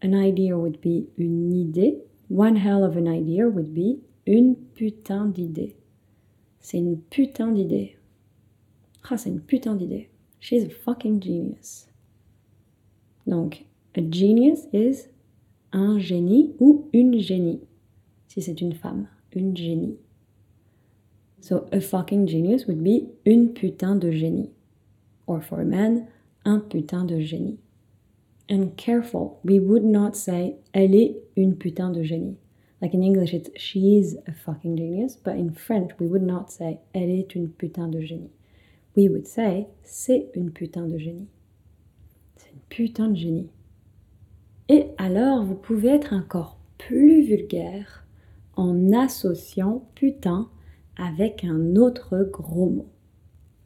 An 0.03 0.15
idea 0.15 0.57
would 0.57 0.81
be 0.81 1.09
une 1.17 1.53
idée. 1.53 1.99
One 2.31 2.57
hell 2.57 2.85
of 2.85 2.97
an 2.97 3.07
idea 3.07 3.49
would 3.49 3.73
be 3.73 3.99
une 4.27 4.57
putain 4.75 5.27
d'idée. 5.27 5.75
C'est 6.61 6.79
une 6.79 6.99
putain 6.99 7.51
d'idée. 7.51 7.97
Ah, 9.11 9.17
c'est 9.17 9.31
une 9.31 9.41
putain 9.41 9.75
d'idée. 9.75 10.11
She's 10.39 10.65
a 10.65 10.69
fucking 10.69 11.21
genius. 11.21 11.89
Donc, 13.27 13.65
a 13.97 14.03
genius 14.03 14.69
is 14.73 15.09
un 15.73 15.99
génie 15.99 16.55
ou 16.61 16.89
une 16.93 17.19
génie. 17.19 17.61
Si 18.29 18.43
c'est 18.43 18.61
une 18.61 18.75
femme, 18.75 19.09
une 19.33 19.57
génie. 19.57 19.97
So, 21.41 21.69
a 21.73 21.81
fucking 21.81 22.27
genius 22.27 22.67
would 22.67 22.83
be 22.83 23.09
une 23.25 23.55
putain 23.55 23.97
de 23.97 24.11
génie. 24.11 24.51
Or 25.27 25.41
for 25.41 25.61
a 25.61 25.65
man, 25.65 26.09
un 26.45 26.61
putain 26.61 27.07
de 27.07 27.21
génie. 27.21 27.59
And 28.51 28.77
careful, 28.77 29.41
we 29.45 29.61
would 29.61 29.85
not 29.85 30.17
say 30.17 30.57
elle 30.73 30.95
est 30.95 31.17
une 31.37 31.57
putain 31.57 31.91
de 31.93 32.03
génie. 32.03 32.37
Like 32.81 32.95
in 32.95 33.03
English, 33.03 33.35
it's 33.35 33.51
she's 33.57 34.17
a 34.27 34.33
fucking 34.33 34.77
genius, 34.77 35.17
but 35.17 35.37
in 35.37 35.53
French, 35.53 35.93
we 35.99 36.07
would 36.07 36.23
not 36.23 36.51
say 36.51 36.81
elle 36.95 37.11
est 37.11 37.35
une 37.35 37.49
putain 37.49 37.89
de 37.89 38.01
génie 38.01 38.31
we 38.99 39.09
would 39.09 39.29
say 39.29 39.69
c'est 39.85 40.29
une 40.35 40.51
putain 40.51 40.89
de 40.89 40.99
génie. 40.99 41.29
C'est 42.37 42.51
une 42.51 42.61
putain 42.69 43.09
de 43.09 43.15
génie. 43.15 43.51
Et 44.69 44.89
alors, 44.99 45.45
vous 45.45 45.55
pouvez 45.55 45.91
être 45.91 46.13
encore 46.13 46.59
plus 46.79 47.23
vulgaire 47.23 48.05
en 48.57 48.93
associant 48.93 49.89
putain 49.95 50.49
avec 50.99 51.45
un 51.45 51.77
autre 51.77 52.29
gros 52.31 52.69
mot. 52.69 52.87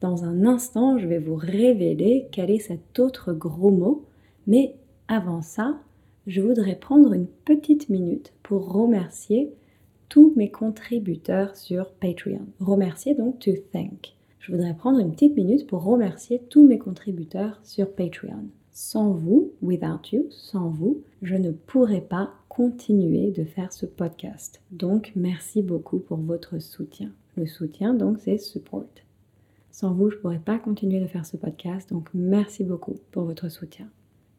Dans 0.01 0.25
un 0.25 0.45
instant, 0.45 0.99
je 0.99 1.07
vais 1.07 1.19
vous 1.19 1.37
révéler 1.37 2.29
quel 2.33 2.51
est 2.51 2.59
cet 2.59 2.99
autre 2.99 3.33
gros 3.33 3.71
mot, 3.71 4.05
mais 4.47 4.77
avant 5.09 5.43
ça, 5.43 5.81
je 6.27 6.41
voudrais 6.41 6.77
prendre 6.77 7.13
une 7.13 7.27
petite 7.27 7.89
minute 7.89 8.33
pour 8.43 8.73
remercier 8.73 9.53
tous 10.09 10.33
mes 10.37 10.51
contributeurs 10.51 11.57
sur 11.57 11.91
Patreon. 11.91 12.47
Remercier 12.61 13.15
donc 13.15 13.39
to 13.39 13.53
thank. 13.73 14.15
je 14.41 14.53
voudrais 14.53 14.75
prendre 14.75 14.99
une 14.99 15.13
petite 15.13 15.37
minute 15.37 15.67
pour 15.67 15.85
remercier 15.85 16.43
tous 16.51 16.67
mes 16.67 16.79
contributeurs 16.79 17.61
sur 17.63 17.91
Patreon. 17.91 18.45
Sans 18.73 19.13
vous, 19.13 19.53
without 19.63 20.13
you, 20.13 20.27
sans 20.31 20.69
vous, 20.69 21.03
je 21.23 21.37
ne 21.37 21.51
pourrais 21.51 22.01
pas 22.01 22.31
continuer 22.53 23.31
de 23.31 23.45
faire 23.45 23.73
ce 23.73 23.87
podcast. 23.87 24.61
Donc, 24.73 25.13
merci 25.17 25.63
beaucoup 25.63 25.99
pour 25.99 26.19
votre 26.19 26.59
soutien. 26.59 27.11
Le 27.35 27.47
soutien, 27.47 27.95
donc, 27.95 28.19
c'est 28.19 28.37
support. 28.37 28.85
Sans 29.71 29.95
vous, 29.95 30.11
je 30.11 30.17
ne 30.17 30.21
pourrais 30.21 30.39
pas 30.39 30.59
continuer 30.59 31.01
de 31.01 31.07
faire 31.07 31.25
ce 31.25 31.39
podcast. 31.39 31.89
Donc, 31.89 32.11
merci 32.13 32.63
beaucoup 32.63 32.97
pour 33.11 33.23
votre 33.23 33.49
soutien. 33.49 33.87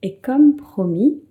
Et 0.03 0.17
comme 0.17 0.57
promis, 0.57 1.23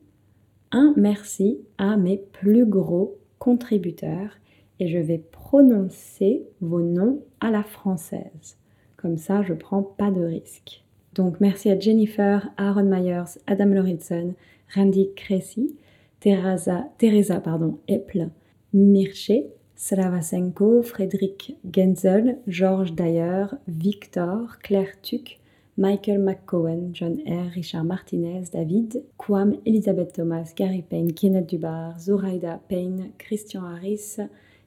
un 0.72 0.92
merci 0.96 1.60
à 1.78 1.96
mes 1.96 2.16
plus 2.16 2.66
gros 2.66 3.16
contributeurs 3.38 4.32
et 4.80 4.88
je 4.88 4.98
vais 4.98 5.18
prononcer 5.18 6.42
vos 6.60 6.82
noms 6.82 7.22
à 7.38 7.52
la 7.52 7.62
française. 7.62 8.56
Comme 8.96 9.18
ça, 9.18 9.44
je 9.44 9.54
prends 9.54 9.84
pas 9.84 10.10
de 10.10 10.24
risque. 10.24 10.82
Donc 11.14 11.38
merci 11.38 11.70
à 11.70 11.78
Jennifer, 11.78 12.50
Aaron 12.56 12.84
Myers, 12.84 13.38
Adam 13.46 13.66
Lauritsen, 13.66 14.34
Randy 14.74 15.10
Cressy, 15.14 15.76
Teresa, 16.22 16.84
Teresa 16.98 17.40
pardon, 17.40 17.80
Mirche, 18.72 19.42
Slavasenko, 19.74 20.80
Frédéric 20.84 21.56
Genzel, 21.68 22.38
Georges 22.46 22.94
Dyer, 22.94 23.46
Victor, 23.66 24.60
Claire 24.62 25.00
Tuc, 25.02 25.40
Michael 25.76 26.20
McCohen, 26.20 26.90
John 26.92 27.18
R., 27.26 27.50
Richard 27.56 27.82
Martinez, 27.82 28.44
David, 28.52 29.02
Kwam, 29.18 29.56
Elisabeth 29.66 30.12
Thomas, 30.12 30.54
Gary 30.54 30.84
Payne, 30.88 31.12
Kenneth 31.12 31.48
Dubar, 31.48 31.98
Zoraida 31.98 32.60
Payne, 32.68 33.10
Christian 33.18 33.64
Harris, 33.64 34.20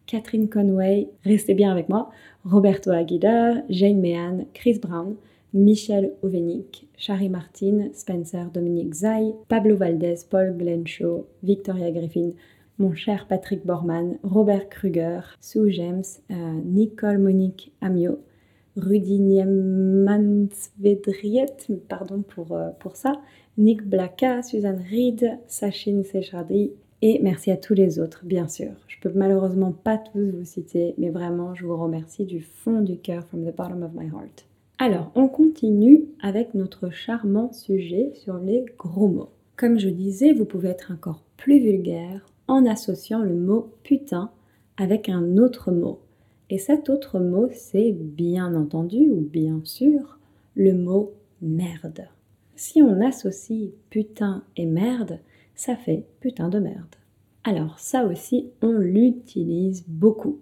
Catherine 0.08 0.50
Conway, 0.50 1.08
restez 1.24 1.54
bien 1.54 1.72
avec 1.72 1.88
moi, 1.88 2.12
Roberto 2.44 2.92
Aguilar, 2.92 3.64
Jane 3.70 4.02
Mehan, 4.02 4.46
Chris 4.54 4.80
Brown, 4.80 5.16
Michel 5.56 6.12
Ovenick, 6.22 6.86
Shari 6.98 7.30
Martin, 7.30 7.90
Spencer 7.94 8.50
Dominique 8.54 8.94
Zay, 8.94 9.34
Pablo 9.48 9.78
Valdez, 9.78 10.26
Paul 10.30 10.54
Glenshaw, 10.58 11.26
Victoria 11.44 11.92
Griffin, 11.92 12.34
mon 12.78 12.94
cher 12.94 13.26
Patrick 13.30 13.66
Borman, 13.66 14.18
Robert 14.22 14.68
Kruger, 14.68 15.22
Sue 15.40 15.72
James, 15.72 16.04
euh, 16.30 16.62
Nicole 16.66 17.20
Monique 17.20 17.72
Amio, 17.80 18.20
Rudy 18.76 19.22
Niemansvedriet, 19.22 21.56
pardon 21.88 22.22
pour, 22.22 22.52
euh, 22.52 22.72
pour 22.82 22.98
ça, 22.98 23.22
Nick 23.58 23.88
Blaka, 23.88 24.44
Suzanne 24.44 24.84
Reed, 24.92 25.40
Sachin 25.48 26.04
Sechardi, 26.04 26.74
et 27.02 27.22
merci 27.24 27.50
à 27.50 27.56
tous 27.56 27.76
les 27.76 27.98
autres, 28.00 28.26
bien 28.26 28.50
sûr. 28.50 28.74
Je 28.88 29.00
peux 29.00 29.14
malheureusement 29.16 29.72
pas 29.72 29.98
tous 29.98 30.32
vous 30.32 30.44
citer, 30.44 30.96
mais 30.98 31.12
vraiment, 31.12 31.56
je 31.56 31.66
vous 31.66 31.78
remercie 31.78 32.26
du 32.26 32.42
fond 32.42 32.82
du 32.82 32.98
cœur, 32.98 33.26
from 33.28 33.46
the 33.46 33.56
bottom 33.56 33.84
of 33.84 33.94
my 33.94 34.08
heart. 34.08 34.46
Alors, 34.78 35.12
on 35.16 35.30
continue 35.30 36.04
avec 36.22 36.54
notre 36.54 36.90
charmant 36.90 37.54
sujet 37.54 38.12
sur 38.14 38.38
les 38.38 38.66
gros 38.78 39.08
mots. 39.08 39.30
Comme 39.56 39.80
je 39.80 39.88
disais, 39.88 40.34
vous 40.34 40.44
pouvez 40.44 40.70
être 40.70 40.92
encore 40.92 41.24
plus 41.38 41.60
vulgaire 41.60 42.26
en 42.50 42.66
associant 42.66 43.22
le 43.22 43.36
mot 43.36 43.72
putain 43.84 44.32
avec 44.76 45.08
un 45.08 45.38
autre 45.38 45.72
mot. 45.72 46.02
Et 46.50 46.58
cet 46.58 46.90
autre 46.90 47.20
mot, 47.20 47.48
c'est 47.54 47.94
bien 47.94 48.54
entendu 48.54 49.10
ou 49.10 49.22
bien 49.22 49.62
sûr 49.64 50.20
le 50.56 50.74
mot 50.74 51.14
merde. 51.42 52.10
Si 52.58 52.82
on 52.82 53.00
associe 53.00 53.70
putain 53.90 54.44
et 54.58 54.66
merde, 54.66 55.20
ça 55.56 55.78
fait 55.78 56.06
putain 56.20 56.50
de 56.50 56.60
merde. 56.60 56.96
Alors 57.46 57.80
ça 57.80 58.06
aussi, 58.06 58.50
on 58.62 58.74
l'utilise 58.74 59.86
beaucoup. 59.88 60.40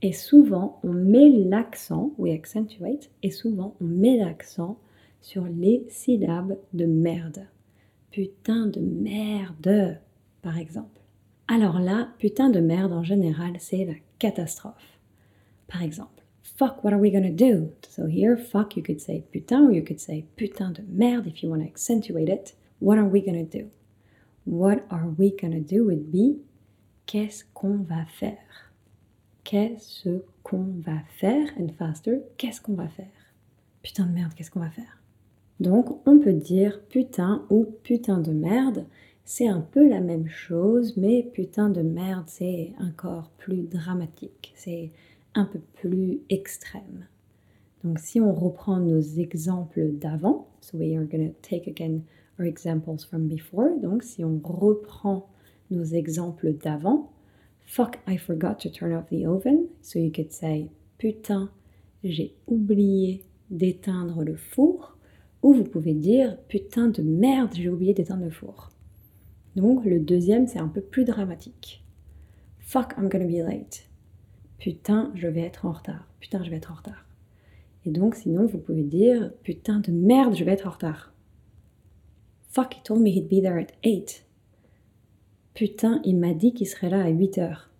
Et 0.00 0.12
souvent, 0.12 0.78
on 0.84 0.92
met 0.92 1.28
l'accent, 1.28 2.12
we 2.18 2.32
accentuate, 2.32 3.10
et 3.22 3.30
souvent, 3.30 3.74
on 3.80 3.84
met 3.84 4.16
l'accent 4.16 4.78
sur 5.20 5.44
les 5.44 5.84
syllabes 5.88 6.56
de 6.72 6.86
merde. 6.86 7.48
Putain 8.12 8.66
de 8.66 8.80
merde, 8.80 9.98
par 10.40 10.56
exemple. 10.56 11.00
Alors 11.48 11.80
là, 11.80 12.10
putain 12.18 12.48
de 12.48 12.60
merde 12.60 12.92
en 12.92 13.02
général, 13.02 13.54
c'est 13.58 13.84
la 13.84 13.94
catastrophe. 14.18 15.00
Par 15.66 15.82
exemple, 15.82 16.22
fuck, 16.42 16.84
what 16.84 16.92
are 16.92 17.00
we 17.00 17.10
gonna 17.10 17.30
do? 17.30 17.72
So 17.88 18.06
here, 18.06 18.36
fuck, 18.36 18.76
you 18.76 18.82
could 18.82 19.00
say 19.00 19.24
putain, 19.32 19.64
or 19.64 19.72
you 19.72 19.82
could 19.82 20.00
say 20.00 20.26
putain 20.36 20.70
de 20.70 20.82
merde 20.88 21.26
if 21.26 21.42
you 21.42 21.50
want 21.50 21.62
to 21.62 21.66
accentuate 21.66 22.28
it. 22.28 22.54
What 22.80 22.98
are 22.98 23.08
we 23.08 23.20
gonna 23.20 23.44
do? 23.44 23.70
What 24.44 24.86
are 24.90 25.08
we 25.08 25.34
gonna 25.36 25.60
do 25.60 25.84
would 25.86 26.12
be 26.12 26.40
qu'est-ce 27.06 27.44
qu'on 27.52 27.78
va 27.78 28.06
faire? 28.06 28.67
Qu'est-ce 29.48 30.10
qu'on 30.42 30.74
va 30.84 30.98
faire? 31.16 31.48
And 31.58 31.68
faster, 31.78 32.20
qu'est-ce 32.36 32.60
qu'on 32.60 32.74
va 32.74 32.86
faire? 32.86 33.06
Putain 33.80 34.04
de 34.04 34.12
merde, 34.12 34.34
qu'est-ce 34.34 34.50
qu'on 34.50 34.60
va 34.60 34.68
faire? 34.68 35.02
Donc, 35.58 36.06
on 36.06 36.18
peut 36.18 36.34
dire 36.34 36.82
putain 36.90 37.46
ou 37.48 37.64
putain 37.82 38.20
de 38.20 38.32
merde. 38.32 38.84
C'est 39.24 39.48
un 39.48 39.62
peu 39.62 39.88
la 39.88 40.00
même 40.00 40.28
chose, 40.28 40.98
mais 40.98 41.22
putain 41.32 41.70
de 41.70 41.80
merde, 41.80 42.26
c'est 42.26 42.74
encore 42.78 43.30
plus 43.38 43.62
dramatique. 43.62 44.52
C'est 44.54 44.92
un 45.34 45.46
peu 45.46 45.60
plus 45.60 46.20
extrême. 46.28 47.06
Donc, 47.84 48.00
si 48.00 48.20
on 48.20 48.34
reprend 48.34 48.80
nos 48.80 49.00
exemples 49.00 49.92
d'avant, 49.92 50.46
so 50.60 50.76
we 50.76 50.94
are 50.94 51.06
going 51.06 51.26
to 51.26 51.34
take 51.40 51.66
again 51.66 52.02
our 52.38 52.44
examples 52.44 53.02
from 53.02 53.28
before. 53.28 53.70
Donc, 53.80 54.02
si 54.02 54.22
on 54.22 54.42
reprend 54.44 55.26
nos 55.70 55.84
exemples 55.84 56.52
d'avant, 56.52 57.10
fuck, 57.68 57.98
I 58.06 58.16
forgot 58.16 58.58
to 58.60 58.70
turn 58.70 58.92
off 58.92 59.08
the 59.10 59.26
oven. 59.26 59.68
So 59.82 59.98
you 59.98 60.10
could 60.10 60.32
say, 60.32 60.70
putain, 60.98 61.50
j'ai 62.02 62.34
oublié 62.46 63.24
d'éteindre 63.50 64.24
le 64.24 64.36
four. 64.36 64.96
Ou 65.42 65.52
vous 65.52 65.64
pouvez 65.64 65.94
dire, 65.94 66.36
putain 66.48 66.88
de 66.88 67.02
merde, 67.02 67.52
j'ai 67.54 67.68
oublié 67.68 67.94
d'éteindre 67.94 68.24
le 68.24 68.30
four. 68.30 68.70
Donc, 69.54 69.84
le 69.84 70.00
deuxième, 70.00 70.46
c'est 70.46 70.58
un 70.58 70.68
peu 70.68 70.80
plus 70.80 71.04
dramatique. 71.04 71.84
Fuck, 72.58 72.94
I'm 72.98 73.08
gonna 73.08 73.26
be 73.26 73.46
late. 73.46 73.88
Putain, 74.58 75.12
je 75.14 75.28
vais 75.28 75.42
être 75.42 75.64
en 75.64 75.72
retard. 75.72 76.08
Putain, 76.18 76.42
je 76.42 76.50
vais 76.50 76.56
être 76.56 76.72
en 76.72 76.76
retard. 76.76 77.06
Et 77.84 77.90
donc, 77.90 78.16
sinon, 78.16 78.46
vous 78.46 78.58
pouvez 78.58 78.82
dire, 78.82 79.30
putain 79.44 79.78
de 79.78 79.92
merde, 79.92 80.34
je 80.34 80.42
vais 80.42 80.52
être 80.52 80.66
en 80.66 80.72
retard. 80.72 81.14
Fuck, 82.48 82.74
he 82.74 82.82
told 82.82 83.00
me 83.00 83.10
he'd 83.10 83.28
be 83.28 83.40
there 83.40 83.58
at 83.58 83.72
8. 83.84 84.24
Putain, 85.54 86.00
il 86.04 86.16
m'a 86.16 86.34
dit 86.34 86.52
qu'il 86.52 86.66
serait 86.66 86.90
là 86.90 87.02
à 87.02 87.08
8 87.08 87.38
heures. 87.38 87.70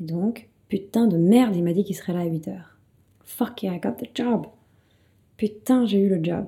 Et 0.00 0.04
donc, 0.04 0.48
putain 0.68 1.06
de 1.06 1.16
merde, 1.16 1.54
il 1.54 1.62
m'a 1.62 1.72
dit 1.72 1.84
qu'il 1.84 1.96
serait 1.96 2.12
là 2.12 2.20
à 2.20 2.26
8 2.26 2.48
heures. 2.48 2.78
Fuck 3.24 3.62
yeah, 3.62 3.74
I 3.74 3.80
got 3.80 3.92
the 3.92 4.08
job. 4.14 4.46
Putain, 5.36 5.86
j'ai 5.86 5.98
eu 5.98 6.08
le 6.08 6.22
job. 6.22 6.46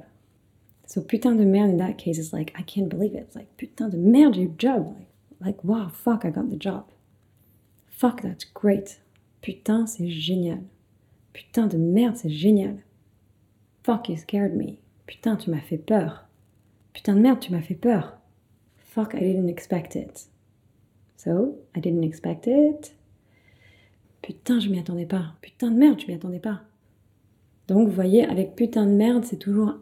So 0.87 1.03
putain 1.03 1.35
de 1.35 1.45
merde 1.45 1.71
in 1.71 1.79
that 1.79 1.95
case 1.95 2.19
is 2.19 2.33
like, 2.33 2.53
I 2.57 2.63
can't 2.63 2.89
believe 2.89 3.15
it. 3.15 3.25
It's 3.27 3.35
like, 3.35 3.49
putain 3.57 3.89
de 3.89 3.97
merde, 3.97 4.35
j'ai 4.35 4.43
eu 4.43 4.49
le 4.49 4.55
job. 4.59 4.95
Like, 4.97 5.09
like, 5.41 5.65
wow, 5.65 5.89
fuck, 5.89 6.25
I 6.25 6.31
got 6.31 6.49
the 6.49 6.61
job. 6.61 6.85
Fuck, 7.91 8.23
that's 8.23 8.45
great. 8.45 9.01
Putain, 9.43 9.87
c'est 9.87 10.09
génial. 10.09 10.63
Putain 11.33 11.67
de 11.67 11.77
merde, 11.77 12.17
c'est 12.17 12.31
génial. 12.31 12.79
Fuck, 13.83 14.09
you 14.09 14.17
scared 14.17 14.55
me. 14.57 14.79
Putain, 15.07 15.37
tu 15.37 15.51
m'as 15.51 15.61
fait 15.61 15.79
peur. 15.79 16.29
Putain 16.93 17.15
de 17.15 17.21
merde, 17.21 17.41
tu 17.41 17.53
m'as 17.53 17.63
fait 17.63 17.75
peur. 17.75 18.16
Fuck, 18.97 19.15
I 19.15 19.19
didn't 19.19 19.51
expect 19.51 19.95
it. 19.95 20.27
So, 21.19 21.59
I 21.75 21.81
didn't 21.81 22.03
expect 22.03 22.47
it. 22.47 22.97
Putain, 24.23 24.59
je 24.59 24.71
m'y 24.71 24.79
attendais 24.79 25.05
pas. 25.05 25.35
Putain 25.43 25.71
de 25.71 25.77
merde, 25.77 26.01
je 26.01 26.07
m'y 26.07 26.15
attendais 26.15 26.41
pas. 26.41 26.63
Donc, 27.69 27.89
vous 27.89 27.95
voyez, 27.95 28.25
avec 28.25 28.57
putain 28.57 28.87
de 28.87 28.93
merde, 28.93 29.23
c'est 29.27 29.37
toujours 29.37 29.75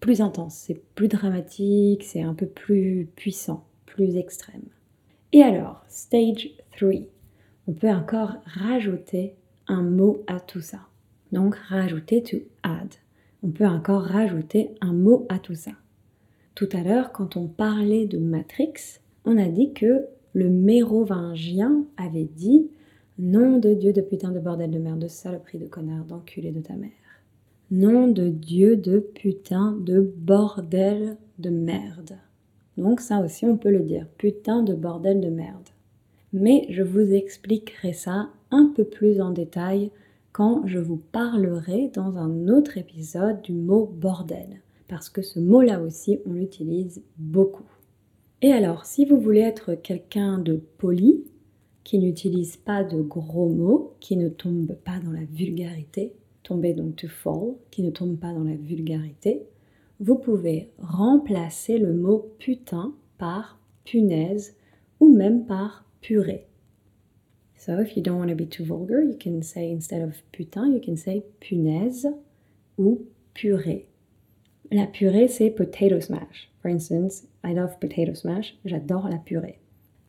plus 0.00 0.22
intense, 0.22 0.54
c'est 0.54 0.82
plus 0.94 1.08
dramatique, 1.08 2.02
c'est 2.02 2.22
un 2.22 2.32
peu 2.32 2.46
plus 2.46 3.10
puissant, 3.14 3.66
plus 3.84 4.16
extrême. 4.16 4.64
Et 5.32 5.42
alors, 5.42 5.84
stage 5.88 6.48
3. 6.74 6.92
On 7.68 7.74
peut 7.74 7.90
encore 7.90 8.36
rajouter 8.46 9.34
un 9.68 9.82
mot 9.82 10.24
à 10.26 10.40
tout 10.40 10.62
ça. 10.62 10.80
Donc, 11.30 11.56
rajouter 11.56 12.22
to 12.22 12.38
add. 12.62 12.94
On 13.42 13.50
peut 13.50 13.66
encore 13.66 14.04
rajouter 14.04 14.70
un 14.80 14.94
mot 14.94 15.26
à 15.28 15.38
tout 15.38 15.56
ça. 15.56 15.72
Tout 16.54 16.68
à 16.72 16.82
l'heure, 16.82 17.12
quand 17.12 17.36
on 17.36 17.46
parlait 17.46 18.06
de 18.06 18.18
Matrix, 18.18 19.00
on 19.24 19.38
a 19.38 19.48
dit 19.48 19.72
que 19.72 20.04
le 20.34 20.50
mérovingien 20.50 21.86
avait 21.96 22.24
dit 22.24 22.68
Nom 23.18 23.58
de 23.58 23.72
Dieu 23.72 23.92
de 23.92 24.02
putain 24.02 24.32
de 24.32 24.38
bordel 24.38 24.70
de 24.70 24.78
merde, 24.78 24.98
de 24.98 25.08
saloperie 25.08 25.58
de 25.58 25.66
connard, 25.66 26.04
d'enculé 26.04 26.50
de 26.50 26.60
ta 26.60 26.74
mère. 26.74 26.90
Nom 27.70 28.08
de 28.08 28.28
Dieu 28.28 28.76
de 28.76 28.98
putain 28.98 29.78
de 29.80 30.00
bordel 30.00 31.16
de 31.38 31.50
merde. 31.50 32.18
Donc 32.76 33.00
ça 33.00 33.20
aussi 33.20 33.46
on 33.46 33.56
peut 33.56 33.70
le 33.70 33.80
dire, 33.80 34.06
putain 34.18 34.62
de 34.62 34.74
bordel 34.74 35.20
de 35.20 35.28
merde. 35.28 35.68
Mais 36.34 36.66
je 36.68 36.82
vous 36.82 37.12
expliquerai 37.12 37.92
ça 37.92 38.30
un 38.50 38.72
peu 38.74 38.84
plus 38.84 39.20
en 39.20 39.30
détail 39.30 39.90
quand 40.32 40.66
je 40.66 40.78
vous 40.78 41.00
parlerai 41.12 41.90
dans 41.94 42.16
un 42.16 42.48
autre 42.48 42.76
épisode 42.76 43.40
du 43.42 43.52
mot 43.52 43.86
bordel 43.86 44.61
parce 44.92 45.08
que 45.08 45.22
ce 45.22 45.40
mot-là 45.40 45.80
aussi, 45.80 46.18
on 46.26 46.34
l'utilise 46.34 47.02
beaucoup. 47.16 47.64
Et 48.42 48.52
alors, 48.52 48.84
si 48.84 49.06
vous 49.06 49.18
voulez 49.18 49.40
être 49.40 49.74
quelqu'un 49.74 50.36
de 50.36 50.56
poli, 50.76 51.24
qui 51.82 51.98
n'utilise 51.98 52.58
pas 52.58 52.84
de 52.84 53.00
gros 53.00 53.48
mots, 53.48 53.94
qui 54.00 54.18
ne 54.18 54.28
tombe 54.28 54.74
pas 54.84 55.00
dans 55.02 55.12
la 55.12 55.24
vulgarité, 55.24 56.12
tomber 56.42 56.74
donc 56.74 56.96
to 56.96 57.08
fall, 57.08 57.54
qui 57.70 57.82
ne 57.82 57.88
tombe 57.88 58.18
pas 58.18 58.34
dans 58.34 58.44
la 58.44 58.54
vulgarité, 58.54 59.46
vous 59.98 60.16
pouvez 60.16 60.68
remplacer 60.76 61.78
le 61.78 61.94
mot 61.94 62.30
putain 62.38 62.94
par 63.16 63.58
punaise 63.84 64.58
ou 65.00 65.08
même 65.08 65.46
par 65.46 65.86
purée. 66.02 66.48
So 67.56 67.80
if 67.80 67.96
you 67.96 68.02
don't 68.02 68.18
want 68.18 68.28
to 68.28 68.34
be 68.34 68.46
too 68.46 68.64
vulgar, 68.64 69.02
you 69.02 69.16
can 69.18 69.40
say 69.40 69.72
instead 69.72 70.06
of 70.06 70.22
putain, 70.32 70.66
you 70.66 70.82
can 70.84 70.96
say 70.96 71.24
punaise 71.40 72.08
ou 72.76 73.06
purée. 73.32 73.88
La 74.72 74.86
purée, 74.86 75.28
c'est 75.28 75.50
potato 75.50 76.00
smash. 76.00 76.50
For 76.62 76.70
instance, 76.70 77.28
I 77.44 77.52
love 77.52 77.78
potato 77.78 78.14
smash. 78.14 78.56
J'adore 78.64 79.10
la 79.10 79.18
purée. 79.18 79.58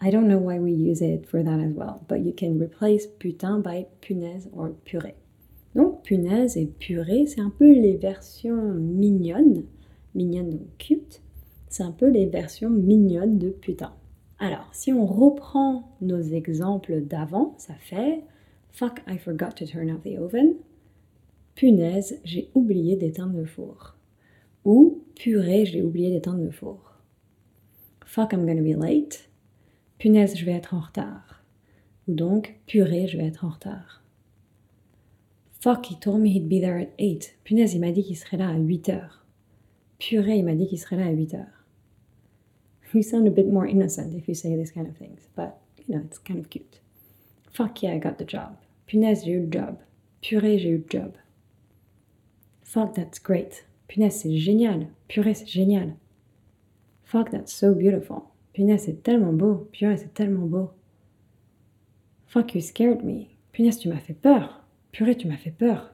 I 0.01 0.09
don't 0.09 0.29
know 0.29 0.39
why 0.39 0.57
we 0.57 0.71
use 0.71 1.01
it 1.01 1.25
for 1.25 1.43
that 1.43 1.59
as 1.59 1.73
well, 1.73 2.05
but 2.07 2.21
you 2.23 2.31
can 2.31 2.57
replace 2.57 3.05
putain 3.19 3.59
by 3.59 3.85
punaise 3.99 4.47
or 4.55 4.69
purée. 4.85 5.15
Donc, 5.75 6.03
punaise 6.03 6.55
et 6.55 6.65
purée, 6.65 7.25
c'est 7.25 7.41
un 7.41 7.49
peu 7.49 7.73
les 7.73 7.97
versions 7.97 8.73
mignonnes, 8.73 9.65
mignonnes 10.15 10.51
donc 10.51 10.77
cute, 10.77 11.21
c'est 11.67 11.83
un 11.83 11.91
peu 11.91 12.07
les 12.07 12.27
versions 12.27 12.69
mignonnes 12.69 13.39
de 13.39 13.49
putain. 13.49 13.91
Alors, 14.39 14.69
si 14.71 14.93
on 14.93 15.05
reprend 15.05 15.91
nos 15.99 16.21
exemples 16.21 17.01
d'avant, 17.01 17.53
ça 17.57 17.73
fait 17.73 18.21
Fuck, 18.71 19.01
I 19.09 19.17
forgot 19.17 19.55
to 19.57 19.65
turn 19.65 19.91
off 19.91 20.03
the 20.03 20.17
oven. 20.17 20.53
Punaise, 21.53 22.21
j'ai 22.23 22.49
oublié 22.55 22.95
d'éteindre 22.95 23.35
le 23.35 23.45
four. 23.45 23.97
Ou 24.65 25.03
purée, 25.15 25.65
j'ai 25.65 25.81
oublié 25.81 26.11
d'éteindre 26.11 26.43
le 26.43 26.51
four. 26.51 26.99
Fuck, 28.05 28.33
I'm 28.33 28.45
gonna 28.45 28.61
be 28.61 28.77
late. 28.77 29.29
Punaise, 29.97 30.37
je 30.37 30.45
vais 30.45 30.53
être 30.53 30.73
en 30.73 30.79
retard. 30.79 31.43
Ou 32.07 32.13
donc, 32.13 32.59
purée, 32.67 33.07
je 33.07 33.17
vais 33.17 33.25
être 33.25 33.45
en 33.45 33.49
retard. 33.49 34.03
Fuck, 35.59 35.89
he 35.89 35.99
told 35.99 36.21
me 36.21 36.29
he'd 36.29 36.49
be 36.49 36.59
there 36.59 36.77
at 36.77 36.93
8. 36.99 37.37
Punaise, 37.43 37.73
il 37.73 37.79
m'a 37.79 37.91
dit 37.91 38.03
qu'il 38.03 38.17
serait 38.17 38.37
là 38.37 38.49
à 38.49 38.57
8 38.57 38.89
heures. 38.89 39.25
Purée, 39.97 40.37
il 40.37 40.43
m'a 40.43 40.55
dit 40.55 40.67
qu'il 40.67 40.79
serait 40.79 40.97
là 40.97 41.05
à 41.05 41.11
8 41.11 41.33
heures. 41.35 41.63
You 42.93 43.01
sound 43.01 43.27
a 43.27 43.31
bit 43.31 43.47
more 43.47 43.65
innocent 43.65 44.13
if 44.13 44.27
you 44.27 44.35
say 44.35 44.55
this 44.55 44.71
kind 44.71 44.87
of 44.87 44.95
things, 44.95 45.27
but 45.35 45.57
you 45.87 45.95
know, 45.95 46.03
it's 46.05 46.19
kind 46.19 46.37
of 46.37 46.49
cute. 46.49 46.79
Fuck 47.51 47.81
yeah, 47.81 47.93
I 47.93 47.97
got 47.97 48.17
the 48.19 48.27
job. 48.27 48.55
Punaise, 48.85 49.23
j'ai 49.25 49.31
eu 49.31 49.39
le 49.45 49.49
job. 49.49 49.77
Purée, 50.21 50.59
j'ai 50.59 50.69
eu 50.69 50.77
le 50.77 50.85
job. 50.87 51.13
Fuck, 52.63 52.93
that's 52.93 53.17
great. 53.17 53.65
Punaise, 53.93 54.15
c'est 54.15 54.35
génial. 54.35 54.87
Purée, 55.07 55.35
c'est 55.35 55.45
génial. 55.45 55.93
Fuck, 57.03 57.29
that's 57.29 57.53
so 57.53 57.75
beautiful. 57.75 58.23
Punaise, 58.51 58.85
c'est 58.85 59.03
tellement 59.03 59.33
beau. 59.33 59.69
Purée, 59.71 59.97
c'est 59.97 60.15
tellement 60.15 60.47
beau. 60.47 60.71
Fuck, 62.25 62.55
you 62.55 62.61
scared 62.61 63.03
me. 63.03 63.27
Punaise, 63.51 63.77
tu 63.77 63.89
m'as 63.89 63.99
fait 63.99 64.15
peur. 64.15 64.63
Purée, 64.91 65.15
tu 65.15 65.27
m'as 65.27 65.37
fait 65.37 65.51
peur. 65.51 65.93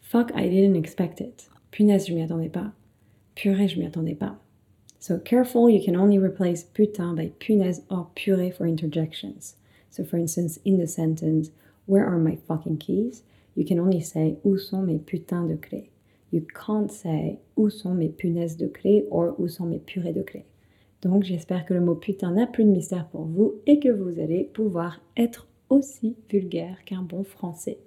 Fuck, 0.00 0.32
I 0.34 0.48
didn't 0.48 0.74
expect 0.74 1.20
it. 1.20 1.48
Punaise, 1.70 2.08
je 2.08 2.14
m'y 2.14 2.22
attendais 2.22 2.48
pas. 2.48 2.72
Purée, 3.36 3.68
je 3.68 3.78
m'y 3.78 3.86
attendais 3.86 4.16
pas. 4.16 4.36
So 4.98 5.16
careful, 5.16 5.70
you 5.70 5.80
can 5.80 5.94
only 5.94 6.18
replace 6.18 6.64
putain 6.64 7.14
by 7.14 7.30
punaise 7.38 7.84
or 7.90 8.10
purée 8.16 8.50
for 8.52 8.66
interjections. 8.66 9.54
So 9.88 10.02
for 10.02 10.16
instance, 10.16 10.58
in 10.64 10.78
the 10.78 10.88
sentence, 10.88 11.52
where 11.86 12.04
are 12.04 12.18
my 12.18 12.34
fucking 12.48 12.78
keys? 12.78 13.22
You 13.54 13.64
can 13.64 13.78
only 13.78 14.00
say, 14.00 14.36
où 14.44 14.58
sont 14.58 14.84
mes 14.84 14.98
putains 14.98 15.46
de 15.46 15.54
clés? 15.54 15.90
You 16.34 16.42
can't 16.52 16.88
say, 16.90 17.38
où 17.56 17.70
sont 17.70 17.94
mes 17.94 18.08
punaises 18.08 18.56
de 18.56 18.66
clés 18.66 19.06
or 19.12 19.36
où 19.38 19.46
sont 19.46 19.66
mes 19.66 19.78
purées 19.78 20.12
de 20.12 20.22
clés? 20.22 20.46
Donc 21.00 21.22
j'espère 21.22 21.64
que 21.64 21.74
le 21.74 21.80
mot 21.80 21.94
putain 21.94 22.32
n'a 22.32 22.48
plus 22.48 22.64
de 22.64 22.70
mystère 22.70 23.06
pour 23.06 23.22
vous 23.22 23.60
et 23.68 23.78
que 23.78 23.88
vous 23.88 24.18
allez 24.18 24.50
pouvoir 24.52 25.00
être 25.16 25.46
aussi 25.68 26.16
vulgaire 26.28 26.84
qu'un 26.86 27.02
bon 27.02 27.22
français 27.22 27.78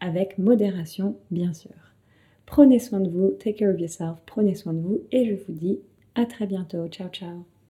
avec 0.00 0.36
modération 0.36 1.16
bien 1.30 1.54
sûr. 1.54 1.94
Prenez 2.44 2.78
soin 2.78 3.00
de 3.00 3.08
vous, 3.08 3.30
take 3.38 3.54
care 3.54 3.72
of 3.72 3.80
yourself, 3.80 4.20
prenez 4.26 4.54
soin 4.54 4.74
de 4.74 4.80
vous 4.80 5.00
et 5.10 5.24
je 5.24 5.42
vous 5.42 5.54
dis 5.54 5.80
à 6.14 6.26
très 6.26 6.46
bientôt. 6.46 6.86
Ciao 6.88 7.08
ciao 7.08 7.53